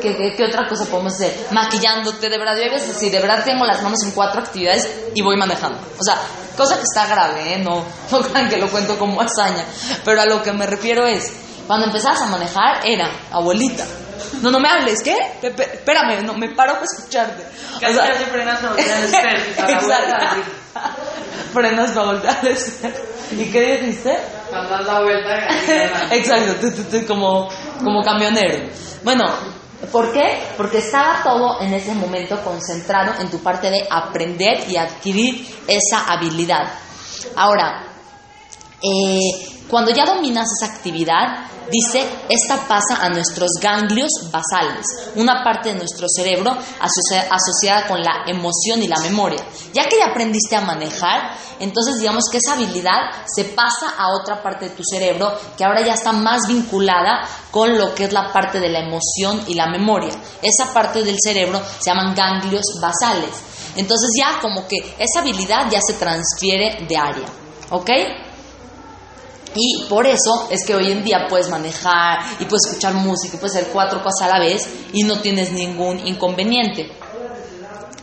[0.00, 1.48] ¿qué, ¿qué, qué, otra cosa podemos hacer?
[1.50, 5.78] Maquillándote, de verdad, yo de verdad tengo las manos en cuatro actividades y voy manejando.
[5.98, 6.18] O sea,
[6.56, 7.58] cosa que está grave, ¿eh?
[7.58, 9.66] No, no crean que lo cuento como hazaña.
[10.04, 11.32] Pero a lo que me refiero es,
[11.66, 13.84] cuando empezabas a manejar, era, abuelita.
[14.42, 15.16] No, no me hables, ¿qué?
[15.40, 17.44] Pepe, espérame, no, me paro para escucharte.
[17.80, 19.72] Casi, o sea, casi frenas para voltear al espejo.
[19.72, 20.42] Exacto.
[21.52, 22.98] frenas para voltear al espejo.
[23.32, 24.18] ¿Y qué dijiste?
[24.50, 25.48] Cuando das la vuelta.
[26.14, 27.48] Exacto, tú, tú, tú, como,
[27.82, 28.68] como camionero.
[29.02, 29.24] Bueno,
[29.90, 30.42] ¿por qué?
[30.56, 36.06] Porque estaba todo en ese momento concentrado en tu parte de aprender y adquirir esa
[36.12, 36.72] habilidad.
[37.36, 37.93] Ahora,
[38.84, 45.70] eh, cuando ya dominas esa actividad, dice, esta pasa a nuestros ganglios basales, una parte
[45.70, 49.42] de nuestro cerebro asocia asociada con la emoción y la memoria.
[49.72, 54.42] Ya que ya aprendiste a manejar, entonces digamos que esa habilidad se pasa a otra
[54.42, 58.32] parte de tu cerebro que ahora ya está más vinculada con lo que es la
[58.32, 60.12] parte de la emoción y la memoria.
[60.42, 63.30] Esa parte del cerebro se llaman ganglios basales.
[63.76, 67.26] Entonces ya como que esa habilidad ya se transfiere de área.
[67.70, 67.90] ¿Ok?
[69.54, 73.38] Y por eso es que hoy en día puedes manejar y puedes escuchar música y
[73.38, 76.90] puedes hacer cuatro cosas a la vez y no tienes ningún inconveniente.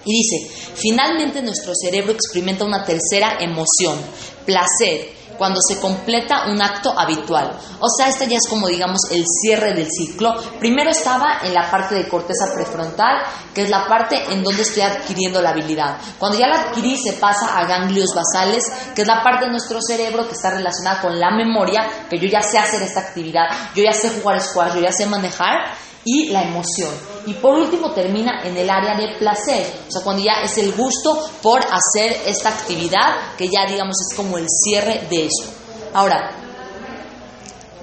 [0.06, 4.00] Y dice, finalmente nuestro cerebro experimenta una tercera emoción,
[4.46, 7.58] placer, cuando se completa un acto habitual.
[7.80, 10.36] O sea, esta ya es como digamos el cierre del ciclo.
[10.60, 14.84] Primero estaba en la parte de corteza prefrontal, que es la parte en donde estoy
[14.84, 15.98] adquiriendo la habilidad.
[16.20, 19.82] Cuando ya la adquirí se pasa a ganglios basales, que es la parte de nuestro
[19.82, 23.82] cerebro que está relacionada con la memoria, que yo ya sé hacer esta actividad, yo
[23.84, 25.74] ya sé jugar squash, yo ya sé manejar.
[26.04, 26.94] Y la emoción.
[27.26, 30.74] Y por último termina en el área de placer, o sea, cuando ya es el
[30.74, 35.52] gusto por hacer esta actividad, que ya digamos es como el cierre de eso.
[35.94, 36.32] Ahora,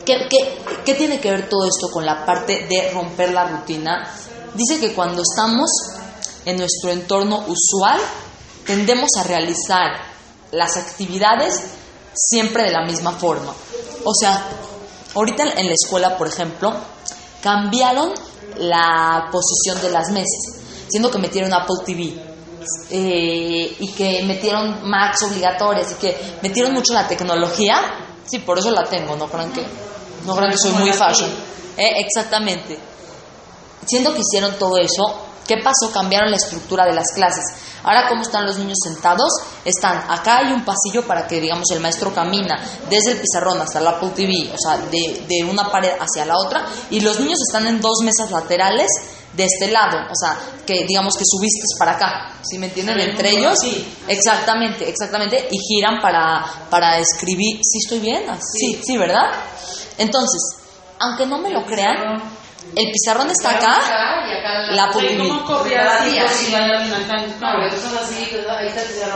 [0.05, 4.13] ¿qué, qué, qué tiene que ver todo esto con la parte de romper la rutina?
[4.55, 5.71] Dice que cuando estamos
[6.45, 8.01] en nuestro entorno usual,
[8.67, 10.01] tendemos a realizar
[10.51, 11.63] las actividades
[12.15, 13.53] siempre de la misma forma.
[14.05, 14.45] O sea,
[15.15, 16.75] ahorita en la escuela, por ejemplo,
[17.43, 18.13] cambiaron
[18.59, 22.15] la posición de las mesas, siendo que metieron Apple TV
[22.91, 27.77] eh, y que metieron Macs obligatorias y que metieron mucho la tecnología.
[28.27, 29.65] Sí, por eso la tengo, no crean que,
[30.27, 31.31] no crean que soy muy fashion.
[31.77, 32.79] Eh, exactamente.
[33.87, 35.91] Siendo que hicieron todo eso, ¿qué pasó?
[35.93, 37.43] Cambiaron la estructura de las clases.
[37.83, 39.33] Ahora, ¿cómo están los niños sentados?
[39.65, 43.81] Están, acá hay un pasillo para que, digamos, el maestro camina desde el pizarrón hasta
[43.81, 47.39] la Apple TV, o sea, de, de una pared hacia la otra, y los niños
[47.49, 48.87] están en dos mesas laterales
[49.33, 52.99] de este lado, o sea, que digamos que subiste para acá, ¿sí me entienden?
[52.99, 53.57] Entre ellos,
[54.09, 58.25] exactamente, exactamente, y giran para, para escribir, ¿sí estoy bien?
[58.41, 59.31] Sí, sí, ¿verdad?
[59.97, 60.41] Entonces,
[60.99, 62.21] aunque no me lo crean,
[62.77, 63.79] el pizarrón está acá,
[64.29, 64.91] y acá la.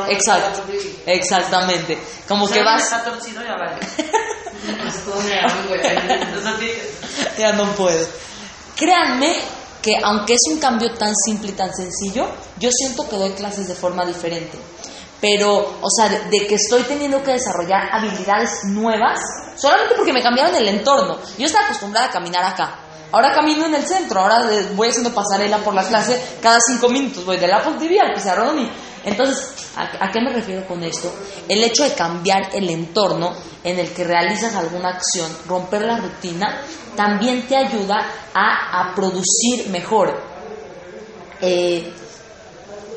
[0.08, 0.62] Exacto,
[1.06, 1.98] exactamente.
[2.26, 3.76] Como que vas, Está torcido, ya vale.
[7.38, 8.06] Ya no puedo.
[8.76, 9.36] Créanme
[9.82, 13.68] que aunque es un cambio tan simple y tan sencillo, yo siento que doy clases
[13.68, 14.58] de forma diferente.
[15.20, 19.20] Pero, o sea, de, de que estoy teniendo que desarrollar habilidades nuevas,
[19.56, 21.18] solamente porque me cambiaron el entorno.
[21.38, 22.78] Yo estaba acostumbrada a caminar acá.
[23.12, 27.26] Ahora camino en el centro, ahora voy haciendo pasarela por la clase cada cinco minutos.
[27.26, 28.70] Voy del Apple TV al pizarrón y...
[29.04, 31.12] Entonces, ¿a, a qué me refiero con esto?
[31.48, 36.62] El hecho de cambiar el entorno en el que realizas alguna acción, romper la rutina,
[36.96, 40.22] también te ayuda a, producir mejor.
[41.40, 41.92] Eh,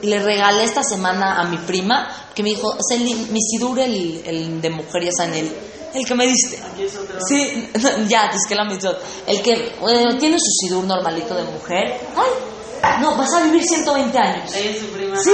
[0.01, 4.61] le regalé esta semana a mi prima, que me dijo, es el, mi sidur, el
[4.61, 5.55] de mujer, ya saben, el,
[5.95, 6.59] el que me diste.
[6.61, 7.17] aquí es otro.
[7.27, 7.69] Sí,
[8.07, 8.97] ya, es que la mitzvot.
[9.27, 11.99] El que eh, tiene su sidur normalito de mujer.
[12.15, 13.01] ¡Ay!
[13.01, 14.53] No, vas a vivir 120 años.
[14.55, 15.17] Ella es su prima.
[15.21, 15.31] ¿Sí?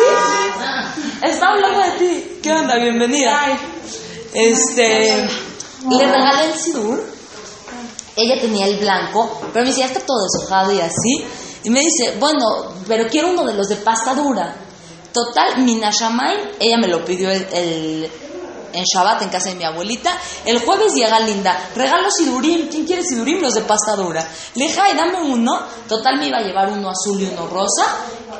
[1.21, 2.39] Está hablando de ti.
[2.41, 2.77] ¿Qué onda?
[2.77, 3.57] Bienvenida.
[4.33, 5.27] Este,
[5.89, 7.03] le regalé el sidur.
[8.15, 11.25] Ella tenía el blanco, pero me decía, está todo deshojado y así.
[11.63, 14.55] Y me dice, bueno, pero quiero uno de los de pasta dura.
[15.13, 18.11] Total, mi Nashamay, ella me lo pidió el, el-
[18.73, 20.17] en Shabbat en casa de mi abuelita.
[20.45, 22.69] El jueves llega Linda, regalo sidurim.
[22.69, 23.41] ¿Quién quiere sidurim?
[23.41, 24.27] Los de pasta dura.
[24.55, 25.59] Le dije, ay, dame uno.
[25.87, 27.85] Total, me iba a llevar uno azul y uno rosa.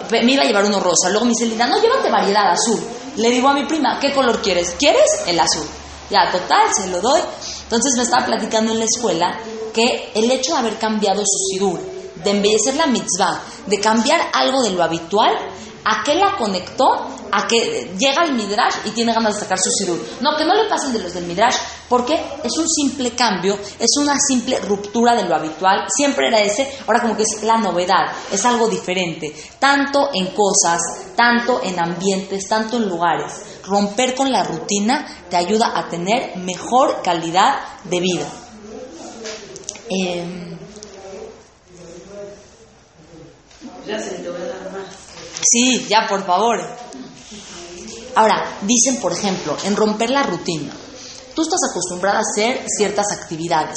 [0.10, 1.10] Me iba a llevar uno rosa.
[1.10, 2.80] Luego me dice Linda, no, llévate variedad azul.
[3.18, 4.76] Le digo a mi prima, ¿qué color quieres?
[4.78, 5.24] ¿Quieres?
[5.28, 5.66] El azul.
[6.10, 7.22] Ya, total, se lo doy.
[7.64, 9.40] Entonces me estaba platicando en la escuela
[9.74, 11.80] que el hecho de haber cambiado su sidur,
[12.16, 15.34] de embellecer la mitzvah, de cambiar algo de lo habitual,
[15.84, 17.08] ¿a qué la conectó?
[17.32, 20.00] A que llega al midrash y tiene ganas de sacar su sidur.
[20.20, 21.56] No, que no le pasen de los del midrash,
[21.88, 25.86] porque es un simple cambio, es una simple ruptura de lo habitual.
[25.96, 30.82] Siempre era ese, ahora como que es la novedad, es algo diferente, tanto en cosas,
[31.16, 33.32] tanto en ambientes, tanto en lugares.
[33.66, 38.28] Romper con la rutina te ayuda a tener mejor calidad de vida.
[39.90, 40.52] Em,
[43.88, 45.11] Ya se voy a dar más.
[45.52, 46.62] Sí, ya, por favor.
[48.16, 50.72] Ahora, dicen, por ejemplo, en romper la rutina.
[51.36, 53.76] Tú estás acostumbrada a hacer ciertas actividades.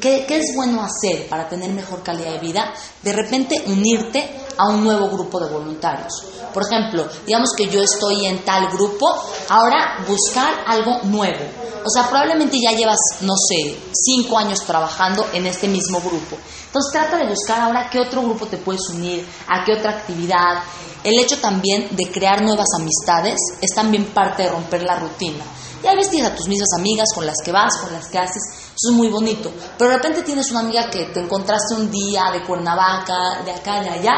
[0.00, 2.74] ¿Qué, qué es bueno hacer para tener mejor calidad de vida?
[3.02, 6.12] De repente unirte a un nuevo grupo de voluntarios.
[6.52, 9.06] Por ejemplo, digamos que yo estoy en tal grupo,
[9.48, 11.44] ahora buscar algo nuevo.
[11.84, 16.36] O sea, probablemente ya llevas, no sé, cinco años trabajando en este mismo grupo.
[16.66, 20.62] Entonces trata de buscar ahora qué otro grupo te puedes unir, a qué otra actividad.
[21.02, 25.44] El hecho también de crear nuevas amistades es también parte de romper la rutina.
[25.82, 28.42] Ya ves, tienes a tus mismas amigas con las que vas, con las que haces,
[28.76, 29.52] eso es muy bonito.
[29.78, 33.80] Pero de repente tienes una amiga que te encontraste un día de Cuernavaca, de acá,
[33.80, 34.14] de allá.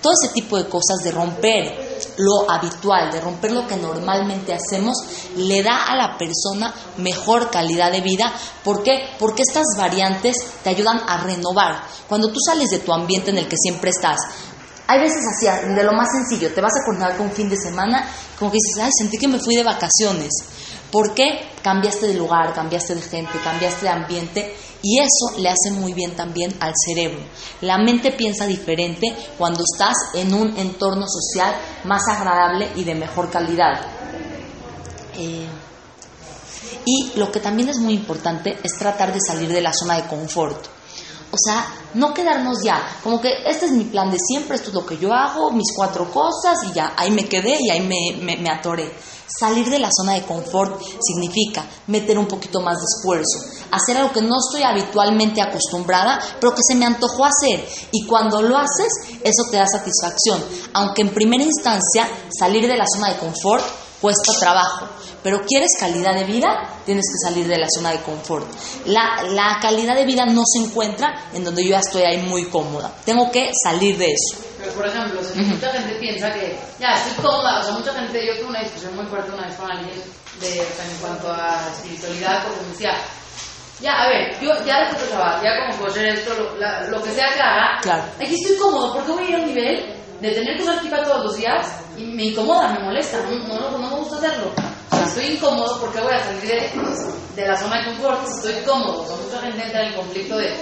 [0.00, 4.96] Todo ese tipo de cosas de romper lo habitual, de romper lo que normalmente hacemos,
[5.36, 8.32] le da a la persona mejor calidad de vida.
[8.64, 9.10] ¿Por qué?
[9.18, 11.82] Porque estas variantes te ayudan a renovar.
[12.08, 14.18] Cuando tú sales de tu ambiente en el que siempre estás,
[14.86, 18.08] hay veces así, de lo más sencillo, te vas a Cuernavaca un fin de semana,
[18.38, 20.30] como que dices, ay, sentí que me fui de vacaciones.
[20.90, 21.40] ¿Por qué?
[21.62, 26.14] Cambiaste de lugar, cambiaste de gente, cambiaste de ambiente y eso le hace muy bien
[26.16, 27.20] también al cerebro.
[27.60, 33.30] La mente piensa diferente cuando estás en un entorno social más agradable y de mejor
[33.30, 33.80] calidad.
[35.18, 35.46] Eh,
[36.84, 40.08] y lo que también es muy importante es tratar de salir de la zona de
[40.08, 40.77] confort.
[41.30, 44.74] O sea, no quedarnos ya, como que este es mi plan de siempre, esto es
[44.74, 48.22] lo que yo hago, mis cuatro cosas y ya, ahí me quedé y ahí me,
[48.22, 48.90] me, me atoré.
[49.38, 53.38] Salir de la zona de confort significa meter un poquito más de esfuerzo,
[53.70, 57.68] hacer algo que no estoy habitualmente acostumbrada, pero que se me antojó hacer.
[57.92, 58.88] Y cuando lo haces,
[59.22, 60.42] eso te da satisfacción.
[60.72, 63.64] Aunque en primera instancia salir de la zona de confort
[64.00, 64.86] cuesta trabajo,
[65.22, 66.48] pero quieres calidad de vida,
[66.86, 68.46] tienes que salir de la zona de confort.
[68.86, 72.44] La, la calidad de vida no se encuentra en donde yo ya estoy ahí muy
[72.46, 72.92] cómoda.
[73.04, 74.40] Tengo que salir de eso.
[74.58, 78.24] Pero, por ejemplo, si mucha gente piensa que ya estoy cómoda, o sea, mucha gente,
[78.26, 80.00] yo tuve una discusión muy fuerte una vez con alguien
[80.40, 82.92] de, en cuanto a espiritualidad, porque decía,
[83.80, 87.02] ya, a ver, yo ya de trabajar, ya como puedo hacer esto, lo, la- lo
[87.02, 88.02] que sea que haga, Claro.
[88.20, 91.24] aquí estoy cómodo, porque voy a ir a un nivel de tener que usar todos
[91.24, 91.66] los días
[91.98, 94.52] y me incomoda, me molesta, no, no, no, me gusta hacerlo.
[94.90, 96.70] O sea, estoy incómodo porque voy a salir de,
[97.42, 99.02] de la zona de confort, si estoy cómodo.
[99.02, 100.54] O sea, mucha gente entra en el conflicto de,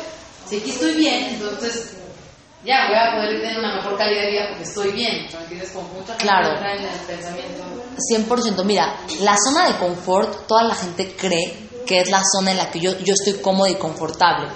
[0.49, 1.92] si aquí estoy bien, entonces
[2.64, 5.27] ya voy a poder tener una mejor calidad de vida porque estoy bien.
[5.27, 5.70] O sea, ¿me entiendes?
[5.72, 6.53] Como mucha gente Claro.
[6.55, 7.62] entra en el pensamiento.
[7.96, 8.64] 100%.
[8.64, 12.70] Mira, la zona de confort, toda la gente cree que es la zona en la
[12.70, 14.49] que yo, yo estoy cómoda y confortable.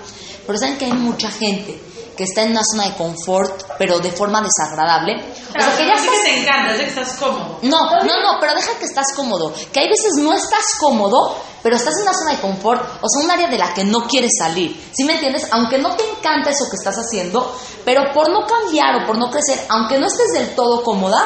[0.47, 1.79] Pero saben que hay mucha gente
[2.21, 5.25] que está en una zona de confort, pero de forma desagradable.
[5.49, 6.11] O sea, que ya estás...
[6.11, 7.61] que te encanta, estás cómodo.
[7.63, 9.55] No, no, no, pero deja que estás cómodo.
[9.73, 13.25] Que hay veces no estás cómodo, pero estás en una zona de confort, o sea,
[13.25, 14.79] un área de la que no quieres salir.
[14.93, 15.49] ¿Sí me entiendes?
[15.51, 17.57] Aunque no te encanta eso que estás haciendo,
[17.87, 21.25] pero por no cambiar o por no crecer, aunque no estés del todo cómoda,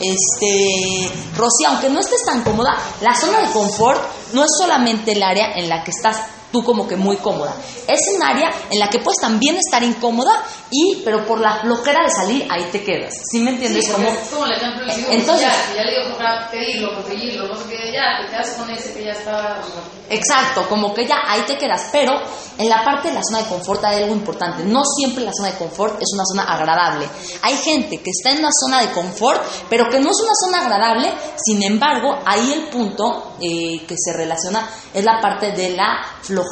[0.00, 5.22] este, Rosy, aunque no estés tan cómoda, la zona de confort no es solamente el
[5.22, 6.20] área en la que estás
[6.52, 7.54] tú como que muy cómoda.
[7.86, 12.02] Es un área en la que puedes también estar incómoda y, pero por la flojera
[12.02, 13.14] de salir, ahí te quedas.
[13.30, 13.84] ¿Sí me entiendes?
[13.86, 16.94] Sí, como, es como el ejemplo del cigarro, Entonces- ya, ya le digo para pedirlo,
[16.94, 19.60] conseguirlo, no sé qué, ya te quedas con ese que ya está.
[20.08, 22.12] Exacto, como que ya ahí te quedas, pero
[22.58, 24.64] en la parte de la zona de confort hay algo importante.
[24.64, 27.08] No siempre la zona de confort es una zona agradable.
[27.42, 30.64] Hay gente que está en una zona de confort, pero que no es una zona
[30.64, 31.12] agradable.
[31.44, 36.45] Sin embargo, ahí el punto eh, que se relaciona es la parte de la flojera.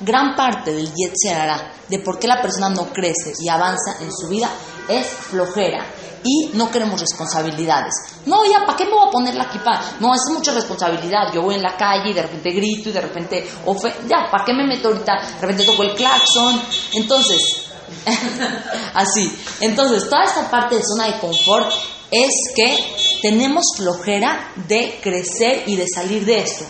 [0.00, 4.12] Gran parte del Yetzer Hará, de por qué la persona no crece y avanza en
[4.12, 4.48] su vida,
[4.88, 5.84] es flojera.
[6.22, 7.94] Y no queremos responsabilidades.
[8.26, 9.80] No, ya, ¿para qué me voy a poner la equipa?
[10.00, 11.32] No, es mucha responsabilidad.
[11.32, 14.44] Yo voy en la calle y de repente grito y de repente, ofe ya, ¿para
[14.44, 15.12] qué me meto ahorita?
[15.40, 16.60] De repente toco el claxon.
[16.94, 17.68] Entonces,
[18.94, 19.32] así.
[19.60, 21.70] Entonces, toda esta parte de zona de confort
[22.10, 26.64] es que tenemos flojera de crecer y de salir de esto.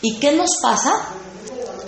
[0.00, 0.92] ¿Y qué nos pasa?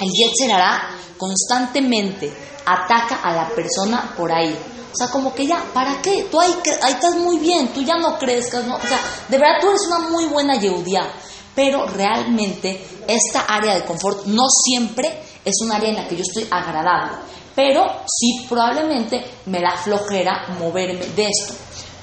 [0.00, 2.32] El Yetzer Hará constantemente
[2.64, 4.56] ataca a la persona por ahí.
[4.92, 6.26] O sea, como que ya, ¿para qué?
[6.30, 8.76] Tú ahí estás muy bien, tú ya no crezcas, ¿no?
[8.76, 11.12] O sea, de verdad tú eres una muy buena Yehudiá.
[11.54, 16.22] Pero realmente esta área de confort no siempre es un área en la que yo
[16.22, 17.18] estoy agradable.
[17.54, 21.54] Pero sí probablemente me da flojera moverme de esto.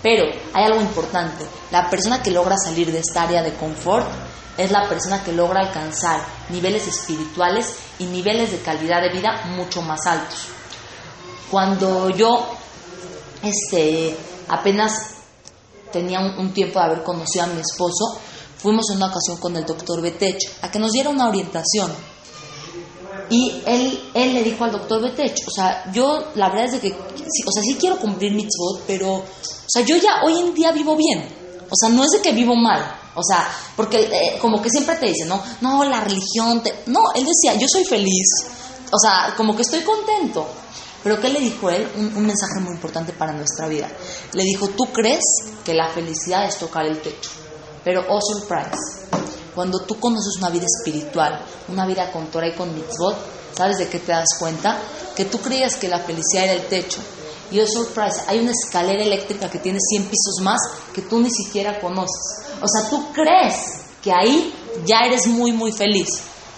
[0.02, 1.46] Pero hay algo importante.
[1.72, 4.08] La persona que logra salir de esta área de confort
[4.58, 9.82] es la persona que logra alcanzar niveles espirituales y niveles de calidad de vida mucho
[9.82, 10.48] más altos.
[11.50, 12.48] Cuando yo
[13.42, 14.16] este,
[14.50, 14.94] apenas
[15.92, 18.20] tenía un, tiempo de haber conocido a mi esposo,
[18.58, 21.92] fuimos en una ocasión con el doctor Betech a que nos diera una orientación.
[23.30, 26.80] Y él, él le dijo al doctor Betech, o sea, yo la verdad es de
[26.80, 29.24] que, o sea, sí quiero cumplir mitzvot, pero, o
[29.68, 31.24] sea, yo ya hoy en día vivo bien.
[31.70, 33.03] O sea, no es de que vivo mal.
[33.16, 35.42] O sea, porque eh, como que siempre te dicen, ¿no?
[35.62, 36.84] No, la religión, te...
[36.88, 38.28] no, él decía, yo soy feliz.
[38.92, 40.48] O sea, como que estoy contento.
[41.04, 41.88] Pero ¿qué le dijo él?
[41.96, 43.90] Un, un mensaje muy importante para nuestra vida.
[44.34, 45.24] Le dijo, tú crees
[45.64, 47.30] que la felicidad es tocar el techo.
[47.84, 49.04] Pero, oh surprise,
[49.54, 53.16] cuando tú conoces una vida espiritual, una vida con Torah y con mitzvot,
[53.56, 54.80] ¿sabes de qué te das cuenta?
[55.16, 57.00] Que tú creías que la felicidad era el techo.
[57.52, 60.60] Y oh surprise, hay una escalera eléctrica que tiene 100 pisos más
[60.94, 62.48] que tú ni siquiera conoces.
[62.62, 63.56] O sea, tú crees
[64.04, 64.54] que ahí
[64.86, 66.08] ya eres muy, muy feliz,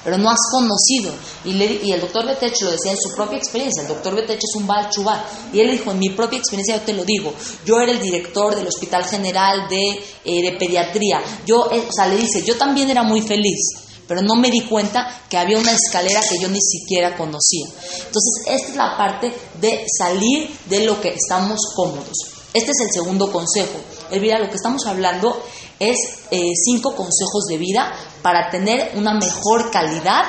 [0.03, 1.11] pero no has conocido.
[1.43, 3.81] Y, le- y el doctor Betech lo decía en su propia experiencia.
[3.81, 5.25] El doctor Betech es un Baal Chubá.
[5.51, 7.33] Y él dijo, en mi propia experiencia, yo te lo digo,
[7.65, 11.21] yo era el director del Hospital General de, eh, de Pediatría.
[11.45, 13.59] Yo, eh, o sea, le dice, yo también era muy feliz,
[14.07, 17.67] pero no me di cuenta que había una escalera que yo ni siquiera conocía.
[17.67, 22.17] Entonces, esta es la parte de salir de lo que estamos cómodos.
[22.53, 23.77] Este es el segundo consejo.
[24.11, 25.41] Elvira, lo que estamos hablando
[25.79, 25.97] es
[26.31, 27.91] eh, cinco consejos de vida
[28.21, 30.23] para tener una mejor calidad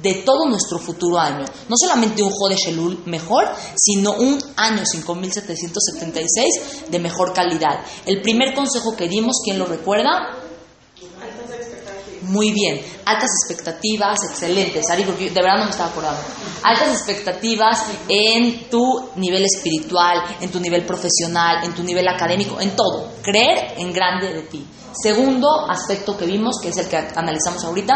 [0.00, 1.44] de todo nuestro futuro año.
[1.68, 7.80] No solamente un Jode Shelul mejor, sino un año 5776 de mejor calidad.
[8.06, 10.38] El primer consejo que dimos, ¿quién lo recuerda?
[12.22, 12.80] Muy bien.
[13.04, 14.88] Altas expectativas, excelentes.
[14.90, 16.20] Ari, porque de verdad no me estaba acordando.
[16.62, 22.76] Altas expectativas en tu nivel espiritual, en tu nivel profesional, en tu nivel académico, en
[22.76, 23.12] todo.
[23.22, 24.66] Creer en grande de ti.
[24.94, 27.94] Segundo aspecto que vimos, que es el que analizamos ahorita,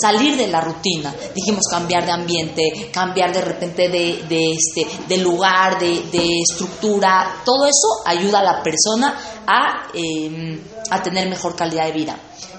[0.00, 1.14] salir de la rutina.
[1.34, 7.42] Dijimos cambiar de ambiente, cambiar de repente de, este, de lugar, de, estructura.
[7.44, 10.60] Todo eso ayuda a la persona a, eh,
[10.90, 12.18] a tener mejor calidad de vida.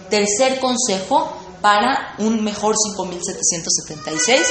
[0.10, 1.30] Tercer consejo
[1.62, 4.42] para un mejor 5776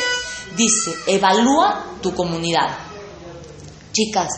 [0.57, 2.77] dice, evalúa tu comunidad.
[3.93, 4.29] Chicas,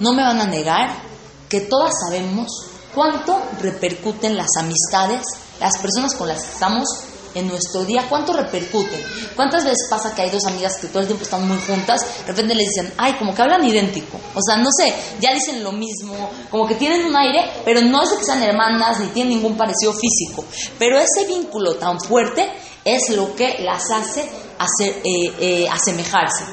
[0.00, 1.02] no me van a negar
[1.48, 5.22] que todas sabemos cuánto repercuten las amistades,
[5.60, 6.88] las personas con las que estamos
[7.34, 9.00] en nuestro día, cuánto repercuten.
[9.34, 12.26] ¿Cuántas veces pasa que hay dos amigas que todo el tiempo están muy juntas, de
[12.26, 14.18] repente les dicen, ay, como que hablan idéntico?
[14.34, 18.02] O sea, no sé, ya dicen lo mismo, como que tienen un aire, pero no
[18.02, 20.44] es de que sean hermanas ni tienen ningún parecido físico.
[20.78, 22.52] Pero ese vínculo tan fuerte
[22.84, 24.28] es lo que las hace
[24.58, 26.44] hacer, eh, eh, asemejarse.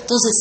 [0.00, 0.32] Entonces,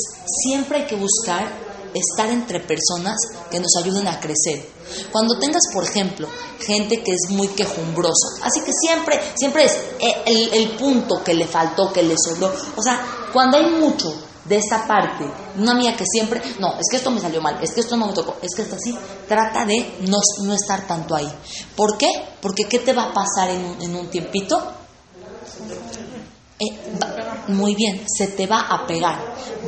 [0.44, 1.48] siempre hay que buscar
[1.94, 3.18] estar entre personas
[3.50, 4.79] que nos ayuden a crecer.
[5.12, 6.28] Cuando tengas, por ejemplo,
[6.60, 9.78] gente que es muy quejumbrosa, así que siempre, siempre es
[10.26, 12.54] el, el punto que le faltó, que le sobró.
[12.76, 14.14] O sea, cuando hay mucho
[14.46, 15.26] de esta parte,
[15.58, 18.08] una amiga que siempre, no, es que esto me salió mal, es que esto no
[18.08, 21.32] me tocó, es que esto así, trata de no, no estar tanto ahí.
[21.76, 22.10] ¿Por qué?
[22.42, 24.60] Porque ¿qué te va a pasar en en un tiempito?
[26.62, 26.78] Eh,
[27.48, 29.18] muy bien, se te va a pegar,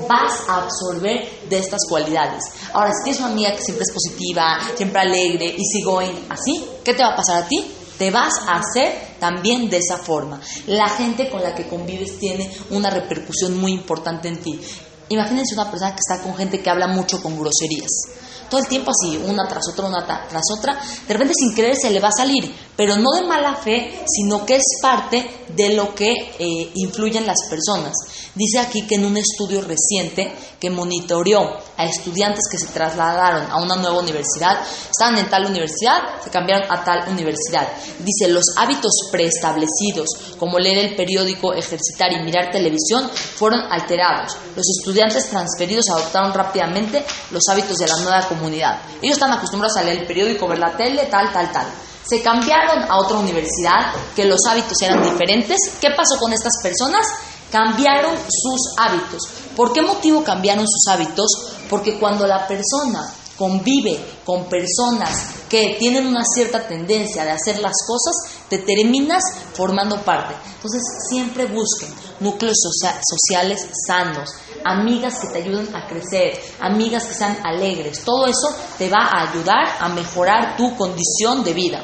[0.10, 2.44] vas a absorber de estas cualidades.
[2.74, 6.94] Ahora, si tienes una amiga que siempre es positiva, siempre alegre, easy going, así, ¿qué
[6.94, 7.66] te va a pasar a ti?
[7.98, 10.42] Te vas a hacer también de esa forma.
[10.68, 14.60] La gente con la que convives tiene una repercusión muy importante en ti.
[15.08, 18.21] Imagínense una persona que está con gente que habla mucho con groserías
[18.52, 20.78] todo el tiempo así, una tras otra, una tras otra,
[21.08, 24.46] de repente sin querer se le va a salir, pero no de mala fe, sino
[24.46, 27.94] que es parte de lo que eh, influyen las personas.
[28.34, 33.62] Dice aquí que en un estudio reciente que monitoreó a estudiantes que se trasladaron a
[33.62, 37.68] una nueva universidad, estaban en tal universidad, se cambiaron a tal universidad.
[38.00, 40.08] Dice, los hábitos preestablecidos,
[40.40, 44.38] como leer el periódico, ejercitar y mirar televisión, fueron alterados.
[44.56, 48.82] Los estudiantes transferidos adoptaron rápidamente los hábitos de la nueva comunidad.
[49.02, 51.68] Ellos están acostumbrados a leer el periódico, ver la tele, tal, tal, tal.
[52.08, 55.58] Se cambiaron a otra universidad, que los hábitos eran diferentes.
[55.80, 57.06] ¿Qué pasó con estas personas?
[57.52, 59.22] Cambiaron sus hábitos.
[59.56, 61.30] ¿Por qué motivo cambiaron sus hábitos?
[61.70, 67.74] Porque cuando la persona convive con personas que tienen una cierta tendencia de hacer las
[67.88, 68.14] cosas,
[68.48, 69.24] te terminas
[69.54, 70.36] formando parte.
[70.56, 71.90] Entonces siempre busquen
[72.20, 72.58] núcleos
[73.02, 74.30] sociales sanos,
[74.64, 78.02] amigas que te ayuden a crecer, amigas que sean alegres.
[78.06, 81.84] Todo eso te va a ayudar a mejorar tu condición de vida.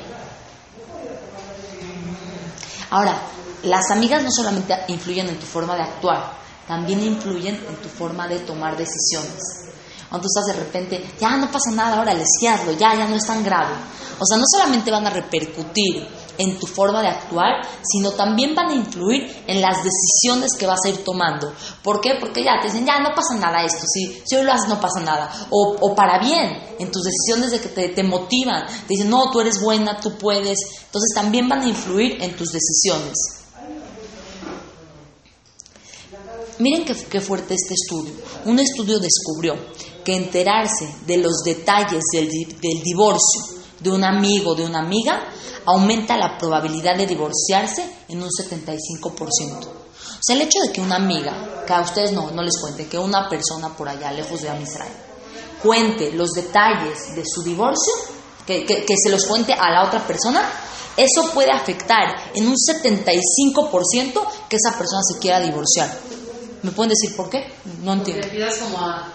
[2.89, 3.19] Ahora,
[3.63, 6.37] las amigas no solamente influyen en tu forma de actuar,
[6.67, 9.67] también influyen en tu forma de tomar decisiones.
[10.09, 13.25] Cuando tú estás de repente, ya no pasa nada, ahora les ya, ya no es
[13.25, 13.73] tan grave.
[14.19, 18.69] O sea, no solamente van a repercutir en tu forma de actuar, sino también van
[18.69, 21.51] a influir en las decisiones que vas a ir tomando.
[21.83, 22.11] ¿Por qué?
[22.19, 24.79] Porque ya te dicen, ya no pasa nada esto, si, si hoy lo haces no
[24.79, 25.29] pasa nada.
[25.49, 29.29] O, o para bien, en tus decisiones de que te, te motivan, te dicen, no,
[29.31, 30.57] tú eres buena, tú puedes.
[30.85, 33.36] Entonces también van a influir en tus decisiones.
[36.59, 38.13] Miren qué, qué, fuerte este estudio.
[38.45, 39.55] Un estudio descubrió
[40.03, 43.41] que enterarse de los detalles del, del, divorcio
[43.79, 45.29] de un amigo, de una amiga,
[45.65, 49.67] aumenta la probabilidad de divorciarse en un 75%.
[49.67, 52.87] O sea, el hecho de que una amiga, que a ustedes no, no les cuente,
[52.87, 54.93] que una persona por allá, lejos de Amisrael,
[55.61, 57.93] cuente los detalles de su divorcio,
[58.47, 60.41] que, que, que se los cuente a la otra persona,
[60.95, 66.16] eso puede afectar en un 75% que esa persona se quiera divorciar.
[66.63, 67.47] ¿Me pueden decir por qué?
[67.83, 68.21] No entiendo.
[68.23, 69.13] Porque empiezas como a...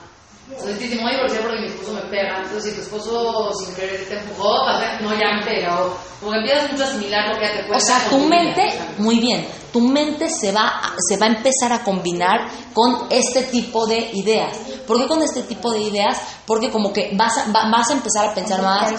[0.59, 2.43] Sea, te dicen, voy a divorciar porque mi esposo me pega.
[2.43, 4.67] Entonces, si tu esposo sin querer te empujó,
[5.01, 5.83] no, ya me pega.
[5.83, 7.97] O como que empiezas mucho a asimilar lo que ya te cuesta.
[7.97, 11.83] O sea, tu mente, muy bien, tu mente se va, se va a empezar a
[11.83, 14.57] combinar con este tipo de ideas.
[14.93, 16.19] ¿Por qué con este tipo de ideas?
[16.47, 18.93] Porque como que vas a, vas a empezar a pensar más.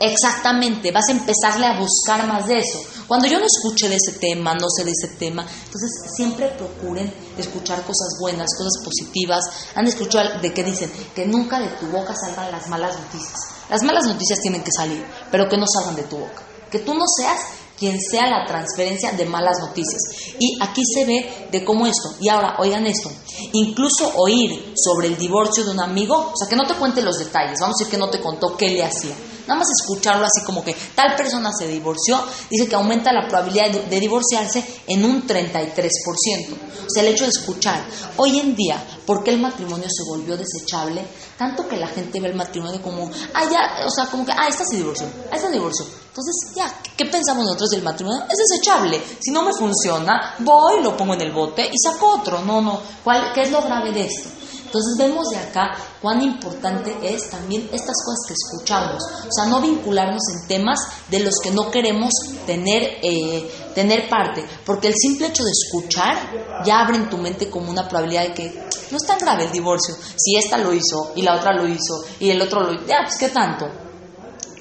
[0.00, 2.80] Exactamente, vas a empezarle a buscar más de eso.
[3.06, 7.12] Cuando yo no escuche de ese tema, no sé de ese tema, entonces siempre procuren
[7.36, 9.44] escuchar cosas buenas, cosas positivas.
[9.74, 13.38] Han escuchado de qué dicen, que nunca de tu boca salgan las malas noticias.
[13.68, 16.44] Las malas noticias tienen que salir, pero que no salgan de tu boca.
[16.70, 17.40] Que tú no seas
[17.78, 20.00] quien sea la transferencia de malas noticias.
[20.38, 23.10] Y aquí se ve de cómo esto, y ahora oigan esto,
[23.52, 27.18] incluso oír sobre el divorcio de un amigo, o sea, que no te cuente los
[27.18, 29.14] detalles, vamos a decir que no te contó qué le hacía,
[29.46, 33.70] nada más escucharlo así como que tal persona se divorció, dice que aumenta la probabilidad
[33.70, 36.52] de, divorciarse en un 33%.
[36.86, 37.84] O sea, el hecho de escuchar,
[38.16, 41.06] hoy en día, ¿por qué el matrimonio se volvió desechable?
[41.38, 44.48] Tanto que la gente ve el matrimonio como, ah, ya, o sea, como que, ah,
[44.48, 45.86] esta se divorció, ah, esta se divorció.
[46.08, 48.24] Entonces, ya, ¿qué pensamos nosotros del matrimonio?
[48.30, 49.00] Es desechable.
[49.20, 52.40] Si no me funciona, voy, lo pongo en el bote y saco otro.
[52.40, 52.80] No, no.
[53.04, 54.30] ¿Cuál, ¿Qué es lo grave de esto?
[54.66, 59.02] Entonces vemos de acá cuán importante es también estas cosas que escuchamos.
[59.26, 62.10] O sea, no vincularnos en temas de los que no queremos
[62.46, 64.44] tener, eh, tener parte.
[64.64, 68.34] Porque el simple hecho de escuchar ya abre en tu mente como una probabilidad de
[68.34, 69.94] que no es tan grave el divorcio.
[70.16, 72.98] Si esta lo hizo y la otra lo hizo y el otro lo hizo, ya,
[73.04, 73.66] pues qué tanto.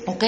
[0.07, 0.23] ¿Ok?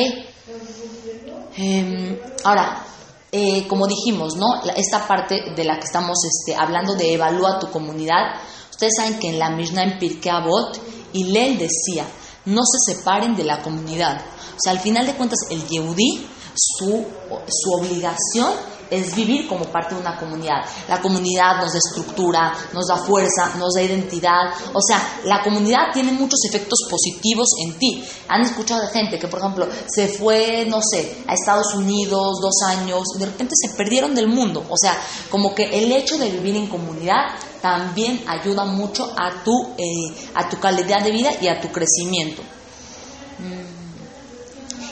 [1.60, 2.84] Eh, ahora,
[3.32, 4.62] eh, como dijimos, ¿no?
[4.76, 8.40] Esta parte de la que estamos este, hablando de evalúa tu comunidad,
[8.78, 10.80] ustedes saben que en la Mishnah en Pirkei Avot,
[11.12, 12.06] Hillel decía,
[12.46, 14.22] no se separen de la comunidad.
[14.22, 17.04] O sea, al final de cuentas, el Yehudi, su,
[17.48, 18.54] su obligación
[18.92, 20.64] es vivir como parte de una comunidad.
[20.88, 24.54] La comunidad nos da estructura, nos da fuerza, nos da identidad.
[24.74, 28.04] O sea, la comunidad tiene muchos efectos positivos en ti.
[28.28, 32.62] Han escuchado de gente que, por ejemplo, se fue, no sé, a Estados Unidos dos
[32.68, 34.64] años y de repente se perdieron del mundo.
[34.70, 34.96] O sea,
[35.30, 37.26] como que el hecho de vivir en comunidad
[37.62, 42.42] también ayuda mucho a tu, eh, a tu calidad de vida y a tu crecimiento.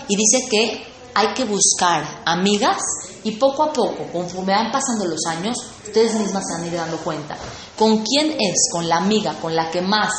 [0.07, 0.86] Y dice que
[1.16, 2.78] hay que buscar amigas
[3.24, 6.74] y poco a poco, conforme van pasando los años, ustedes mismas se van a ir
[6.76, 7.38] dando cuenta.
[7.78, 8.70] ¿Con quién es?
[8.72, 10.11] Con la amiga, con la que más...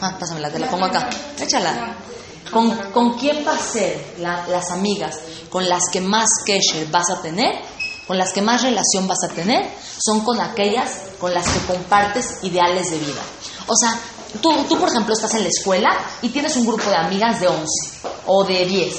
[0.00, 1.08] Ah, pásamela, te la pongo acá.
[1.40, 1.96] Échala.
[2.52, 5.18] ¿Con, con quién va a ser la- las amigas
[5.48, 7.54] con las que más kesher vas a tener?
[8.12, 12.40] Con las que más relación vas a tener, son con aquellas con las que compartes
[12.42, 13.22] ideales de vida.
[13.66, 13.98] O sea,
[14.42, 15.88] tú, tú por ejemplo estás en la escuela
[16.20, 17.64] y tienes un grupo de amigas de 11
[18.26, 18.94] o de 10.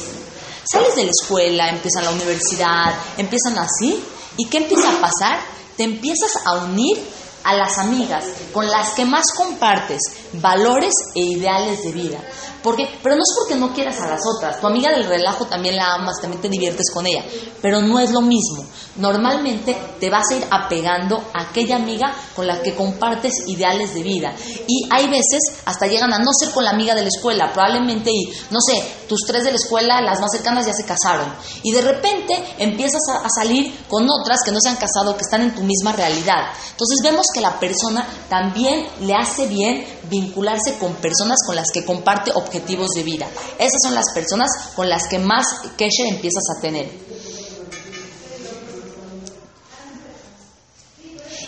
[0.63, 4.03] Sales de la escuela, empiezan la universidad, empiezan así,
[4.35, 5.39] ¿y qué empieza a pasar?
[5.77, 7.07] Te empiezas a unir
[7.43, 10.01] a las amigas con las que más compartes
[10.41, 12.19] valores e ideales de vida.
[12.63, 14.61] Porque, pero no es porque no quieras a las otras.
[14.61, 17.25] Tu amiga del relajo también la amas, también te diviertes con ella.
[17.61, 18.65] Pero no es lo mismo.
[18.95, 24.03] Normalmente te vas a ir apegando a aquella amiga con la que compartes ideales de
[24.03, 24.33] vida.
[24.65, 27.51] Y hay veces hasta llegan a no ser con la amiga de la escuela.
[27.51, 31.33] Probablemente, y no sé, tus tres de la escuela, las más cercanas ya se casaron.
[31.63, 35.23] Y de repente empiezas a, a salir con otras que no se han casado, que
[35.23, 36.53] están en tu misma realidad.
[36.71, 41.83] Entonces vemos que la persona también le hace bien vincularse con personas con las que
[41.83, 43.27] comparte objetivos de vida.
[43.57, 45.45] Esas son las personas con las que más
[45.77, 46.89] kesher empiezas a tener.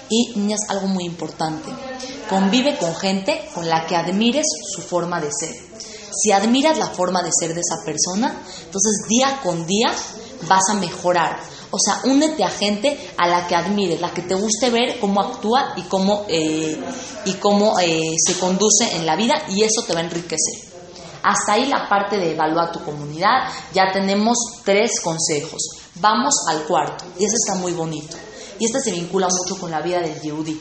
[0.09, 1.69] Y niñas, algo muy importante.
[2.29, 5.55] Convive con gente con la que admires su forma de ser.
[6.11, 9.93] Si admiras la forma de ser de esa persona, entonces día con día
[10.47, 11.39] vas a mejorar.
[11.71, 15.21] O sea, únete a gente a la que admires, la que te guste ver cómo
[15.21, 16.79] actúa y cómo, eh,
[17.25, 20.74] y cómo eh, se conduce en la vida y eso te va a enriquecer.
[21.25, 23.49] Hasta ahí la parte de evaluar tu comunidad.
[23.73, 25.59] Ya tenemos tres consejos.
[25.95, 27.03] Vamos al cuarto.
[27.17, 28.15] Y ese está muy bonito.
[28.59, 30.59] Y este se vincula mucho con la vida del Yehudi.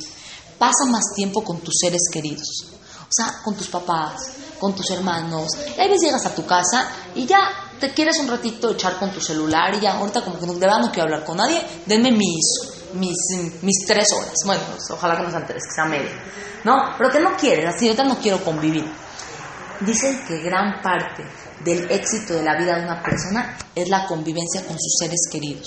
[0.58, 2.72] Pasa más tiempo con tus seres queridos.
[3.02, 4.14] O sea, con tus papás,
[4.58, 5.50] con tus hermanos.
[5.76, 7.46] Y a veces llegas a tu casa y ya
[7.78, 10.78] te quieres un ratito echar con tu celular y ya ahorita como que de verdad
[10.78, 11.62] no quiero hablar con nadie.
[11.84, 12.42] Denme mis,
[12.94, 13.16] mis,
[13.60, 14.32] mis tres horas.
[14.46, 16.10] Bueno, pues, ojalá que no sean tres, que sea media.
[16.64, 16.94] ¿No?
[16.96, 18.90] Pero que no quieres, así ahorita no quiero convivir.
[19.80, 21.24] Dicen que gran parte
[21.64, 25.66] del éxito de la vida de una persona es la convivencia con sus seres queridos.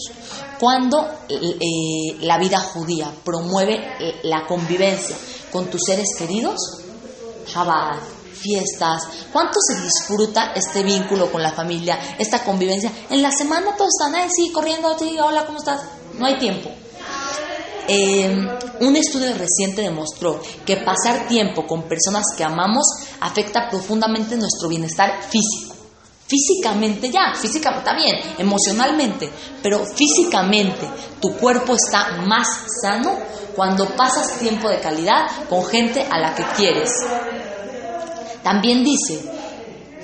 [0.59, 5.15] Cuando eh, la vida judía promueve eh, la convivencia
[5.51, 6.59] con tus seres queridos,
[7.47, 8.01] Shabbat,
[8.33, 9.03] fiestas,
[9.33, 12.91] ¿cuánto se disfruta este vínculo con la familia, esta convivencia?
[13.09, 15.81] En la semana todos están ahí, sí, corriendo, sí, hola, ¿cómo estás?
[16.17, 16.69] No hay tiempo.
[17.87, 18.29] Eh,
[18.81, 22.85] un estudio reciente demostró que pasar tiempo con personas que amamos
[23.21, 25.75] afecta profundamente nuestro bienestar físico.
[26.27, 29.31] Físicamente ya, físicamente está bien, emocionalmente,
[29.63, 30.85] pero físicamente
[31.21, 32.47] tu cuerpo está más
[32.81, 33.17] sano
[33.55, 36.91] cuando pasas tiempo de calidad con gente a la que quieres.
[38.43, 39.21] También dice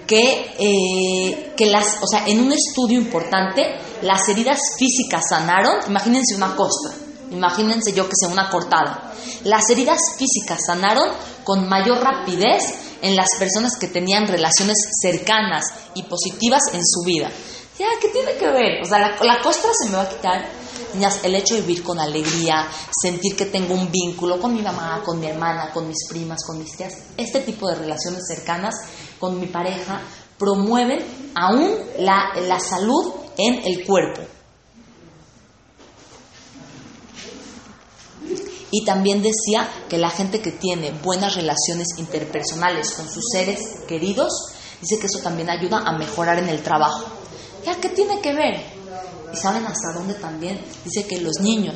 [0.08, 6.36] que, eh, que las, o sea, en un estudio importante, las heridas físicas sanaron, imagínense
[6.36, 7.03] una costra,
[7.34, 9.14] imagínense yo que sea una cortada.
[9.44, 11.10] Las heridas físicas sanaron
[11.44, 12.64] con mayor rapidez
[13.02, 17.30] en las personas que tenían relaciones cercanas y positivas en su vida.
[17.78, 18.82] Ya, ¿qué tiene que ver?
[18.84, 20.46] O sea, la, la costra se me va a quitar.
[20.94, 22.68] Niñas, el hecho de vivir con alegría,
[23.02, 26.60] sentir que tengo un vínculo con mi mamá, con mi hermana, con mis primas, con
[26.60, 28.76] mis tías, este tipo de relaciones cercanas
[29.20, 30.02] con mi pareja,
[30.38, 31.04] promueven
[31.34, 34.22] aún la, la salud en el cuerpo.
[38.76, 44.34] Y también decía que la gente que tiene buenas relaciones interpersonales con sus seres queridos,
[44.82, 47.06] dice que eso también ayuda a mejorar en el trabajo.
[47.64, 48.66] ¿Ya qué tiene que ver?
[49.32, 50.60] ¿Y saben hasta dónde también?
[50.84, 51.76] Dice que los niños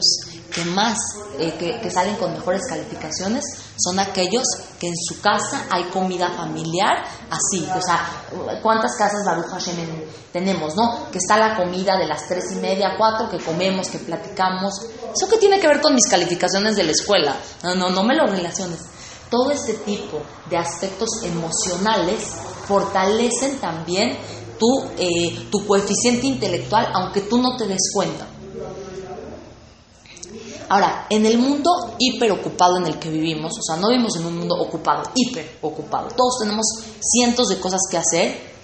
[0.53, 0.97] que más,
[1.39, 3.43] eh, que, salen con mejores calificaciones,
[3.77, 4.43] son aquellos
[4.79, 9.75] que en su casa hay comida familiar, así, o sea, ¿cuántas casas Baruch Hashem
[10.31, 11.09] tenemos, no?
[11.11, 14.73] Que está la comida de las tres y media, cuatro, que comemos, que platicamos.
[15.15, 17.35] ¿Eso qué tiene que ver con mis calificaciones de la escuela?
[17.63, 18.79] No, no, no me lo relaciones.
[19.29, 22.23] Todo este tipo de aspectos emocionales
[22.67, 24.17] fortalecen también
[24.57, 28.25] tu, eh, tu coeficiente intelectual, aunque tú no te des cuenta.
[30.69, 34.37] Ahora, en el mundo hiperocupado en el que vivimos, o sea, no vivimos en un
[34.37, 36.65] mundo ocupado, hiper ocupado, todos tenemos
[36.99, 38.57] cientos de cosas que hacer.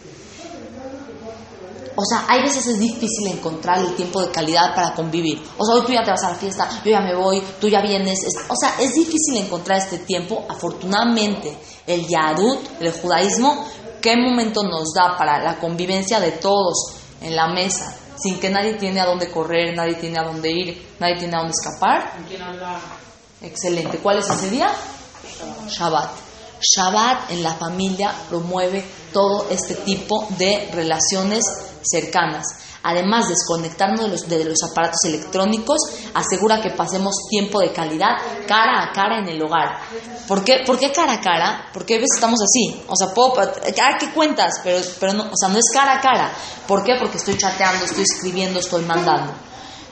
[1.95, 5.41] O sea, hay veces es difícil encontrar el tiempo de calidad para convivir.
[5.57, 7.69] O sea, hoy tú ya te vas a la fiesta, yo ya me voy, tú
[7.69, 8.19] ya vienes.
[8.49, 10.43] o sea, es difícil encontrar este tiempo.
[10.49, 13.65] Afortunadamente, el Yadut, el judaísmo,
[14.01, 17.95] ¿qué momento nos da para la convivencia de todos en la mesa?
[18.18, 21.39] Sin que nadie tiene a dónde correr, nadie tiene a dónde ir, nadie tiene a
[21.39, 22.14] dónde escapar.
[23.41, 23.97] Excelente.
[23.97, 24.70] ¿Cuál es ese día?
[25.68, 26.11] Shabbat.
[26.61, 31.43] Shabbat en la familia promueve todo este tipo de relaciones
[31.84, 32.45] cercanas.
[32.84, 35.79] Además, desconectarnos de los, de los aparatos electrónicos
[36.13, 39.79] asegura que pasemos tiempo de calidad cara a cara en el hogar.
[40.27, 41.69] ¿Por qué, ¿Por qué cara a cara?
[41.73, 42.84] Porque a veces estamos así.
[42.88, 43.34] O sea, puedo,
[43.99, 44.55] ¿qué cuentas?
[44.63, 46.31] Pero, pero no, o sea, no es cara a cara.
[46.67, 46.95] ¿Por qué?
[46.99, 49.34] Porque estoy chateando, estoy escribiendo, estoy mandando.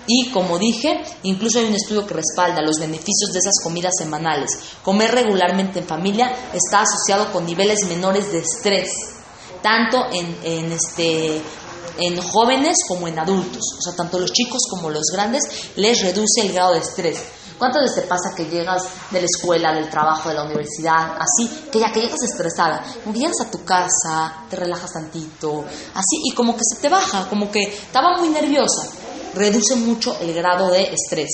[0.07, 4.49] Y como dije, incluso hay un estudio que respalda los beneficios de esas comidas semanales.
[4.83, 8.91] Comer regularmente en familia está asociado con niveles menores de estrés,
[9.61, 11.41] tanto en, en este,
[11.97, 15.43] en jóvenes como en adultos, o sea, tanto los chicos como los grandes,
[15.75, 17.21] les reduce el grado de estrés.
[17.57, 18.81] ¿Cuántas veces te pasa que llegas
[19.11, 23.15] de la escuela, del trabajo, de la universidad, así, que ya que llegas estresada, como
[23.15, 25.63] a tu casa, te relajas tantito,
[25.93, 28.89] así, y como que se te baja, como que estaba muy nerviosa,
[29.35, 31.29] reduce mucho el grado de estrés.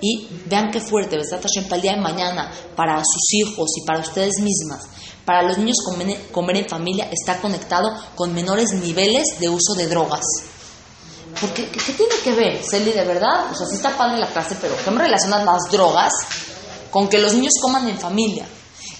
[0.00, 1.40] Y vean qué fuerte, ¿verdad?
[1.40, 4.82] Para el día de mañana, para sus hijos y para ustedes mismas.
[5.24, 5.76] Para los niños
[6.32, 10.24] comer, en familia está conectado con menores niveles de uso de drogas.
[11.40, 13.50] Porque, ¿qué, tiene que ver, Celi, de verdad?
[13.50, 16.12] O sea, sí está padre la clase, pero ¿qué me relacionan las drogas
[16.90, 18.46] con que los niños coman en familia?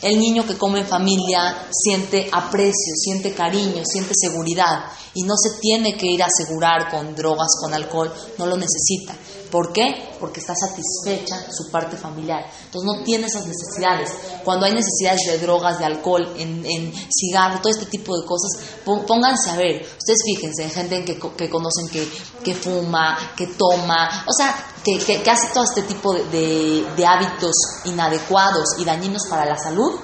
[0.00, 5.60] El niño que come en familia siente aprecio, siente cariño, siente seguridad y no se
[5.60, 9.14] tiene que ir a asegurar con drogas, con alcohol, no lo necesita.
[9.52, 10.16] ¿Por qué?
[10.18, 12.42] Porque está satisfecha su parte familiar.
[12.64, 14.10] Entonces no tiene esas necesidades.
[14.42, 18.50] Cuando hay necesidades de drogas, de alcohol, en, en cigarro, todo este tipo de cosas,
[18.82, 19.82] pónganse a ver.
[19.82, 22.08] Ustedes fíjense en gente que, que conocen que,
[22.42, 27.54] que, fuma, que toma, o sea, que, que hace todo este tipo de, de hábitos
[27.84, 30.00] inadecuados y dañinos para la salud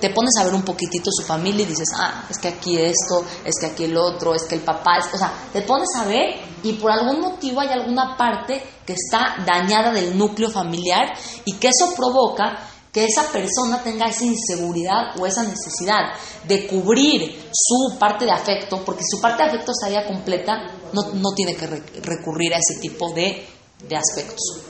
[0.00, 3.24] te pones a ver un poquitito su familia y dices, ah, es que aquí esto,
[3.44, 5.14] es que aquí el otro, es que el papá, es...
[5.14, 9.36] o sea, te pones a ver y por algún motivo hay alguna parte que está
[9.46, 12.58] dañada del núcleo familiar y que eso provoca
[12.92, 16.12] que esa persona tenga esa inseguridad o esa necesidad
[16.46, 21.32] de cubrir su parte de afecto, porque su parte de afecto estaría completa, no, no
[21.34, 23.44] tiene que recurrir a ese tipo de,
[23.88, 24.62] de aspectos.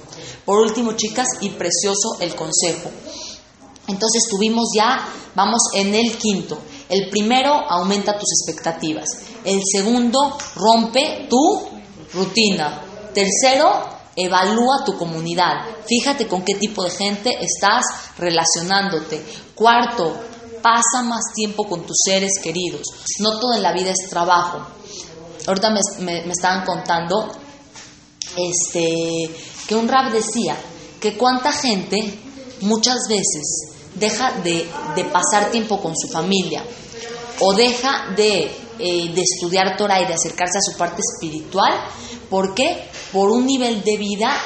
[0.45, 2.91] Por último, chicas, y precioso el consejo.
[3.87, 6.59] Entonces tuvimos ya, vamos en el quinto.
[6.89, 9.07] El primero aumenta tus expectativas.
[9.45, 11.69] El segundo rompe tu
[12.13, 12.83] rutina.
[13.13, 13.71] Tercero,
[14.17, 15.67] evalúa tu comunidad.
[15.87, 17.85] Fíjate con qué tipo de gente estás
[18.19, 19.23] relacionándote.
[19.55, 20.17] Cuarto,
[20.63, 22.83] pasa más tiempo con tus seres queridos.
[23.19, 24.67] No todo en la vida es trabajo.
[25.47, 25.81] Ahorita me,
[26.25, 27.31] me estaban contando
[28.37, 29.31] este,
[29.67, 30.57] que un rap decía
[31.01, 32.19] que cuánta gente
[32.63, 34.69] muchas veces deja de,
[35.13, 36.65] pasar tiempo con su familia
[37.41, 38.45] o deja de,
[38.79, 41.73] eh, de, estudiar Torah y de acercarse a su parte espiritual.
[42.31, 42.89] ¿Por qué?
[43.13, 44.37] Por un nivel de vida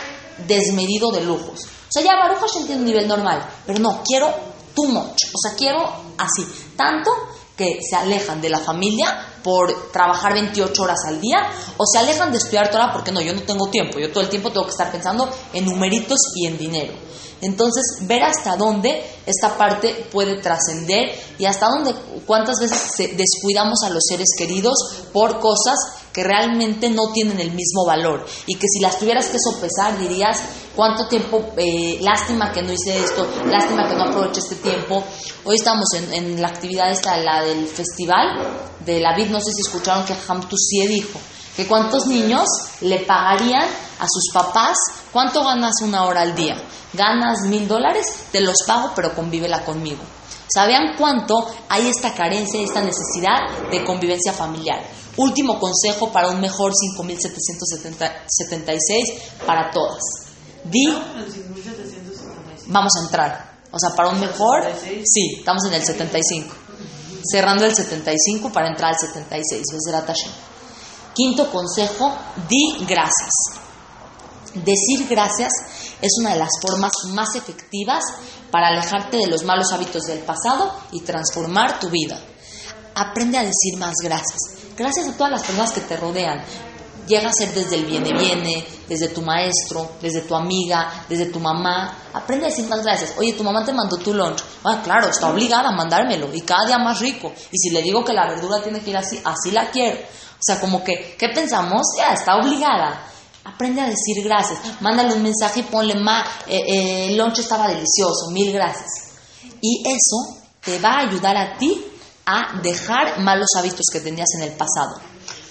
[0.46, 1.60] desmedido de lujos.
[1.64, 4.32] O sea, ya Baruch Hashem un nivel normal, pero no, quiero
[4.74, 5.24] too much.
[5.32, 5.80] O sea, quiero
[6.18, 6.46] así.
[6.76, 7.10] Tanto
[7.56, 12.30] que se alejan de la familia por trabajar 28 horas al día o se alejan
[12.30, 14.70] de estudiar Torah porque no, yo no tengo tiempo, yo todo el tiempo tengo que
[14.70, 16.92] estar pensando en numeritos y en dinero.
[17.40, 21.94] Entonces, ver hasta dónde esta parte puede trascender y hasta dónde,
[22.26, 24.76] cuántas veces descuidamos a los seres queridos
[25.12, 25.76] por cosas
[26.12, 28.26] que realmente no tienen el mismo valor.
[28.46, 30.42] Y que si las tuvieras que sopesar dirías
[30.74, 35.04] cuánto tiempo, eh, lástima que no hice esto, lástima que no aproveché este tiempo.
[35.44, 38.26] Hoy estamos en, la actividad esta, la del festival
[38.84, 40.48] de la vid, no sé si escucharon que Ham
[40.88, 41.20] dijo
[41.56, 42.46] que cuántos niños
[42.80, 43.66] le pagarían
[43.98, 44.78] a sus papás,
[45.12, 46.56] cuánto ganas una hora al día,
[46.92, 50.02] ganas mil dólares, te los pago, pero convívela conmigo.
[50.52, 54.82] ¿Sabían cuánto hay esta carencia, esta necesidad de convivencia familiar?
[55.16, 59.08] Último consejo para un mejor 5776
[59.44, 60.00] para todas.
[60.64, 60.86] Di,
[62.66, 63.58] vamos a entrar.
[63.70, 64.62] O sea, para un mejor,
[65.04, 66.54] sí, estamos en el 75.
[67.30, 69.66] Cerrando el 75 para entrar al 76.
[71.14, 72.16] Quinto consejo,
[72.48, 73.67] di gracias.
[74.54, 75.52] Decir gracias
[76.00, 78.02] es una de las formas más efectivas
[78.50, 82.18] para alejarte de los malos hábitos del pasado y transformar tu vida.
[82.94, 84.38] Aprende a decir más gracias.
[84.76, 86.42] Gracias a todas las personas que te rodean.
[87.06, 91.40] Llega a ser desde el viene viene, desde tu maestro, desde tu amiga, desde tu
[91.40, 91.96] mamá.
[92.12, 93.14] Aprende a decir más gracias.
[93.16, 94.42] Oye, tu mamá te mandó tu lunch.
[94.64, 97.32] Ah, claro, está obligada a mandármelo y cada día más rico.
[97.50, 99.98] Y si le digo que la verdura tiene que ir así, así la quiero.
[99.98, 101.82] O sea, como que, ¿qué pensamos?
[101.96, 103.06] Ya, está obligada.
[103.48, 104.58] Aprende a decir gracias.
[104.80, 108.90] Mándale un mensaje y ponle, ma, eh, eh, el lunch estaba delicioso, mil gracias.
[109.62, 111.82] Y eso te va a ayudar a ti
[112.26, 115.00] a dejar malos hábitos que tenías en el pasado.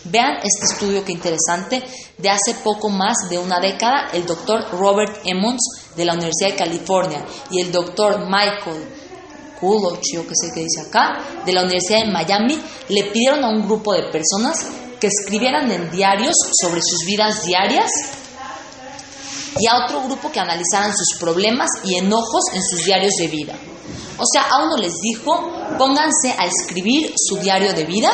[0.03, 1.83] Vean este estudio que interesante
[2.17, 6.55] de hace poco más de una década, el doctor Robert Emmons de la Universidad de
[6.55, 8.87] California y el doctor Michael
[9.59, 13.49] Kuloch, yo que sé qué dice acá, de la Universidad de Miami, le pidieron a
[13.49, 14.67] un grupo de personas
[14.99, 17.89] que escribieran en diarios sobre sus vidas diarias
[19.59, 23.55] y a otro grupo que analizaran sus problemas y enojos en sus diarios de vida.
[24.17, 28.09] O sea, a uno les dijo, pónganse a escribir su diario de vida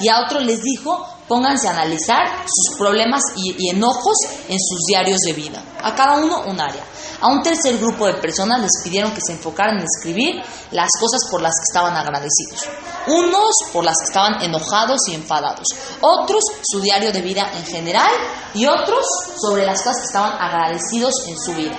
[0.00, 4.16] y a otro les dijo, pónganse a analizar sus problemas y, enojos
[4.48, 5.62] en sus diarios de vida.
[5.82, 6.82] A cada uno un área.
[7.20, 11.30] A un tercer grupo de personas les pidieron que se enfocaran en escribir las cosas
[11.30, 12.68] por las que estaban agradecidos.
[13.06, 15.66] Unos por las que estaban enojados y enfadados.
[16.00, 18.10] Otros su diario de vida en general
[18.52, 19.06] y otros
[19.40, 21.76] sobre las cosas que estaban agradecidos en su vida.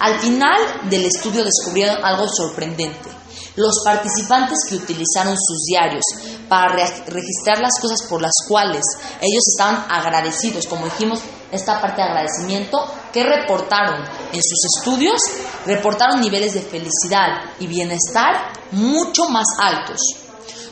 [0.00, 3.21] Al final del estudio descubrieron algo sorprendente.
[3.56, 6.02] Los participantes que utilizaron sus diarios
[6.48, 8.82] para registrar las cosas por las cuales
[9.20, 12.78] ellos estaban agradecidos, como dijimos, esta parte de agradecimiento,
[13.12, 15.20] que reportaron en sus estudios,
[15.66, 19.98] reportaron niveles de felicidad y bienestar mucho más altos.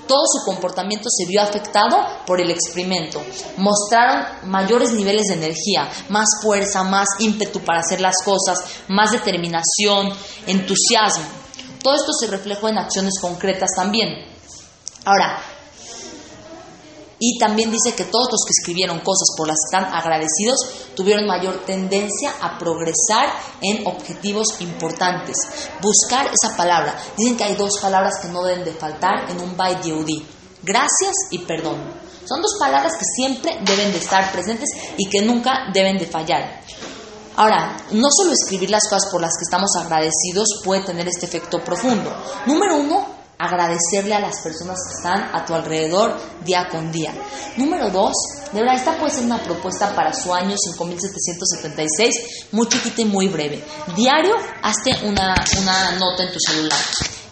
[0.07, 3.23] Todo su comportamiento se vio afectado por el experimento.
[3.59, 8.59] Mostraron mayores niveles de energía, más fuerza, más ímpetu para hacer las cosas,
[8.89, 10.13] más determinación,
[10.49, 11.41] entusiasmo.
[11.83, 14.09] Todo esto se reflejó en acciones concretas también.
[15.05, 15.43] Ahora,
[17.23, 20.59] y también dice que todos los que escribieron cosas por las que están agradecidos
[20.97, 23.29] tuvieron mayor tendencia a progresar
[23.61, 25.37] en objetivos importantes.
[25.83, 26.99] Buscar esa palabra.
[27.19, 30.27] Dicen que hay dos palabras que no deben de faltar en un Bait Yehudi.
[30.63, 31.77] Gracias y perdón.
[32.27, 36.63] Son dos palabras que siempre deben de estar presentes y que nunca deben de fallar.
[37.41, 41.65] Ahora, no solo escribir las cosas por las que estamos agradecidos puede tener este efecto
[41.65, 42.15] profundo.
[42.45, 43.07] Número uno,
[43.39, 47.15] agradecerle a las personas que están a tu alrededor día con día.
[47.57, 48.13] Número dos,
[48.53, 53.29] de verdad, esta puede ser una propuesta para su año 5776, muy chiquita y muy
[53.29, 53.65] breve.
[53.97, 56.79] Diario, hazte una, una nota en tu celular.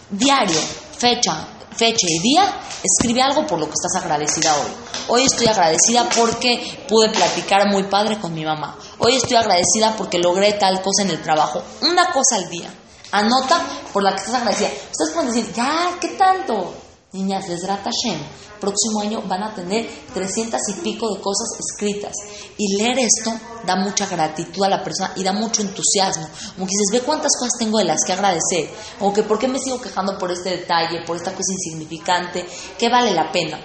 [0.09, 0.59] Diario,
[0.97, 4.71] fecha, fecha y día, escribe algo por lo que estás agradecida hoy.
[5.07, 8.77] Hoy estoy agradecida porque pude platicar muy padre con mi mamá.
[8.97, 11.63] Hoy estoy agradecida porque logré tal cosa en el trabajo.
[11.81, 12.69] Una cosa al día.
[13.11, 14.69] Anota por la que estás agradecida.
[14.91, 16.73] Ustedes pueden decir, ya, ¿qué tanto?
[17.11, 18.19] Niñas, les rata Shem.
[18.59, 22.13] Próximo año van a tener 300 y pico de cosas escritas.
[22.55, 23.31] Y leer esto
[23.65, 26.27] da mucha gratitud a la persona y da mucho entusiasmo.
[26.53, 28.69] Como que dices, ve cuántas cosas tengo de las que agradecer.
[28.99, 32.45] O que por qué me sigo quejando por este detalle, por esta cosa insignificante.
[32.77, 33.59] ¿Qué vale la pena?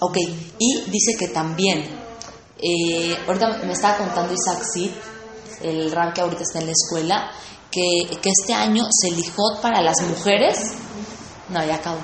[0.00, 0.16] Ok,
[0.58, 1.84] y dice que también,
[2.60, 4.90] eh, ahorita me estaba contando Isaac Sid,
[5.62, 7.32] el rap que ahorita está en la escuela,
[7.70, 10.58] que, que este año se lijot para las mujeres,
[11.48, 11.98] no, ya acabo,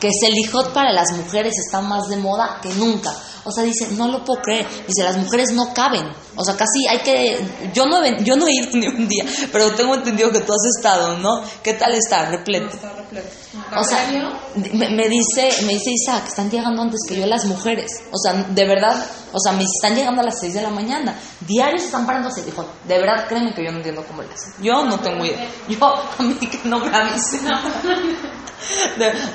[0.00, 3.12] que se lijot para las mujeres está más de moda que nunca.
[3.44, 4.68] O sea, dice, no lo puedo creer.
[4.86, 6.06] Dice, las mujeres no caben.
[6.36, 7.70] O sea, casi hay que...
[7.74, 10.52] Yo no, he- yo no he ido ni un día, pero tengo entendido que tú
[10.52, 11.42] has estado, ¿no?
[11.60, 12.26] ¿Qué tal está?
[12.26, 12.68] Repleto.
[12.76, 13.28] Está repleto.
[13.76, 14.08] O sea,
[14.54, 17.90] me, me dice, me dice Isaac, están llegando antes que yo las mujeres.
[18.12, 21.18] O sea, de verdad, o sea, me están llegando a las 6 de la mañana.
[21.40, 22.42] Diarios están parándose.
[22.42, 24.52] Dijo, de verdad, créeme que yo no entiendo cómo le hacen.
[24.62, 25.48] Yo no tengo idea.
[25.68, 25.78] Yo,
[26.18, 27.40] a mí que no me avisen.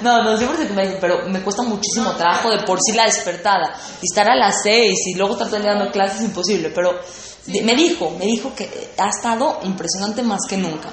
[0.02, 3.06] No, no, siempre se me dicen, pero me cuesta muchísimo trabajo de por sí la
[3.06, 3.76] despertada.
[4.02, 6.70] Y estar a las 6 y luego estar dando clases es imposible.
[6.70, 7.00] Pero
[7.48, 10.90] me dijo, me dijo que ha estado impresionante más que nunca.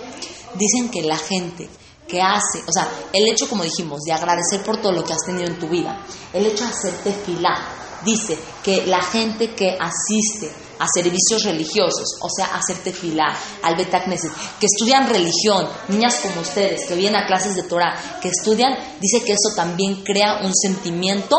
[0.54, 1.68] Dicen que la gente
[2.06, 5.24] que hace, o sea, el hecho, como dijimos, de agradecer por todo lo que has
[5.24, 5.98] tenido en tu vida,
[6.32, 7.56] el hecho de hacerte filá,
[8.04, 13.76] dice que la gente que asiste a servicios religiosos, o sea, a hacerte filá, al
[13.76, 18.28] Beta Knesset, que estudian religión, niñas como ustedes, que vienen a clases de Torah, que
[18.28, 21.36] estudian, dice que eso también crea un sentimiento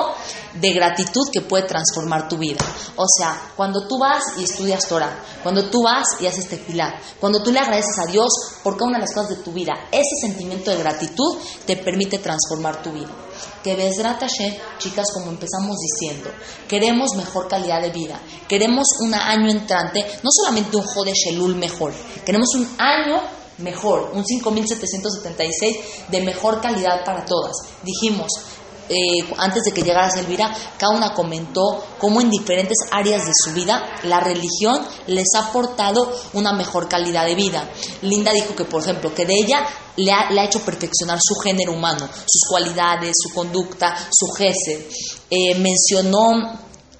[0.54, 2.64] de gratitud que puede transformar tu vida.
[2.96, 7.44] O sea, cuando tú vas y estudias Torah, cuando tú vas y haces tefilá, cuando
[7.44, 8.30] tú le agradeces a Dios
[8.64, 12.20] por cada una de las cosas de tu vida, ese sentimiento de gratitud te permite
[12.20, 13.10] transformar tu vida.
[13.64, 16.30] Que Bezrat Hashem, chicas, como empezamos diciendo,
[16.68, 21.94] queremos mejor calidad de vida, queremos un año entrante, no solamente un Jode Shelul mejor,
[22.26, 23.22] queremos un año
[23.58, 25.78] mejor, un 5776
[26.10, 27.56] de mejor calidad para todas.
[27.84, 28.28] Dijimos,
[28.90, 33.54] eh, antes de que llegara Elvira, cada una comentó cómo en diferentes áreas de su
[33.54, 37.70] vida la religión les ha aportado una mejor calidad de vida.
[38.02, 39.66] Linda dijo que, por ejemplo, que de ella
[39.98, 44.86] le ha, le ha hecho perfeccionar su género humano, sus cualidades, su conducta, su gesed.
[45.30, 46.60] Eh, mencionó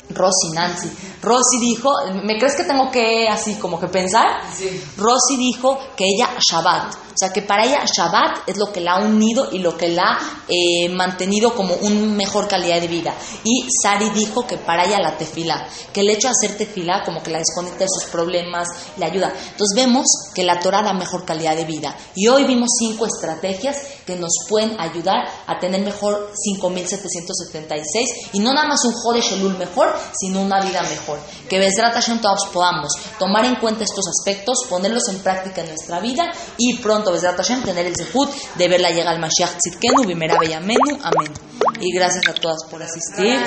[0.10, 0.90] Rosy, Nancy.
[1.22, 1.92] Rosy dijo,
[2.24, 4.42] ¿me crees que tengo que así como que pensar?
[4.56, 4.82] Sí.
[4.98, 8.96] Rosy dijo que ella Shabbat, o sea que para ella Shabbat es lo que la
[8.96, 13.16] ha unido y lo que la ha eh, mantenido como una mejor calidad de vida.
[13.46, 17.24] Y Sari dijo que para ella la tefila, que el hecho de hacer tefila como
[17.24, 19.28] que la desconecta de sus problemas, le ayuda.
[19.30, 21.96] Entonces vemos que la Torah da mejor calidad de vida.
[22.16, 28.54] Y hoy vimos cinco estrategias que nos pueden ayudar a tener mejor 5776 y no
[28.54, 31.20] nada más un Jode Shelul mejor, sino una vida mejor.
[31.48, 36.32] Que Hashem todos podamos tomar en cuenta estos aspectos, ponerlos en práctica en nuestra vida
[36.58, 40.98] y pronto Bezrat Hashem tener el zehut de verla llegar al Mashiach Tzidkenu, Bimera Beyamenu,
[41.02, 41.32] amén.
[41.80, 43.40] Y gracias a todas por asistir.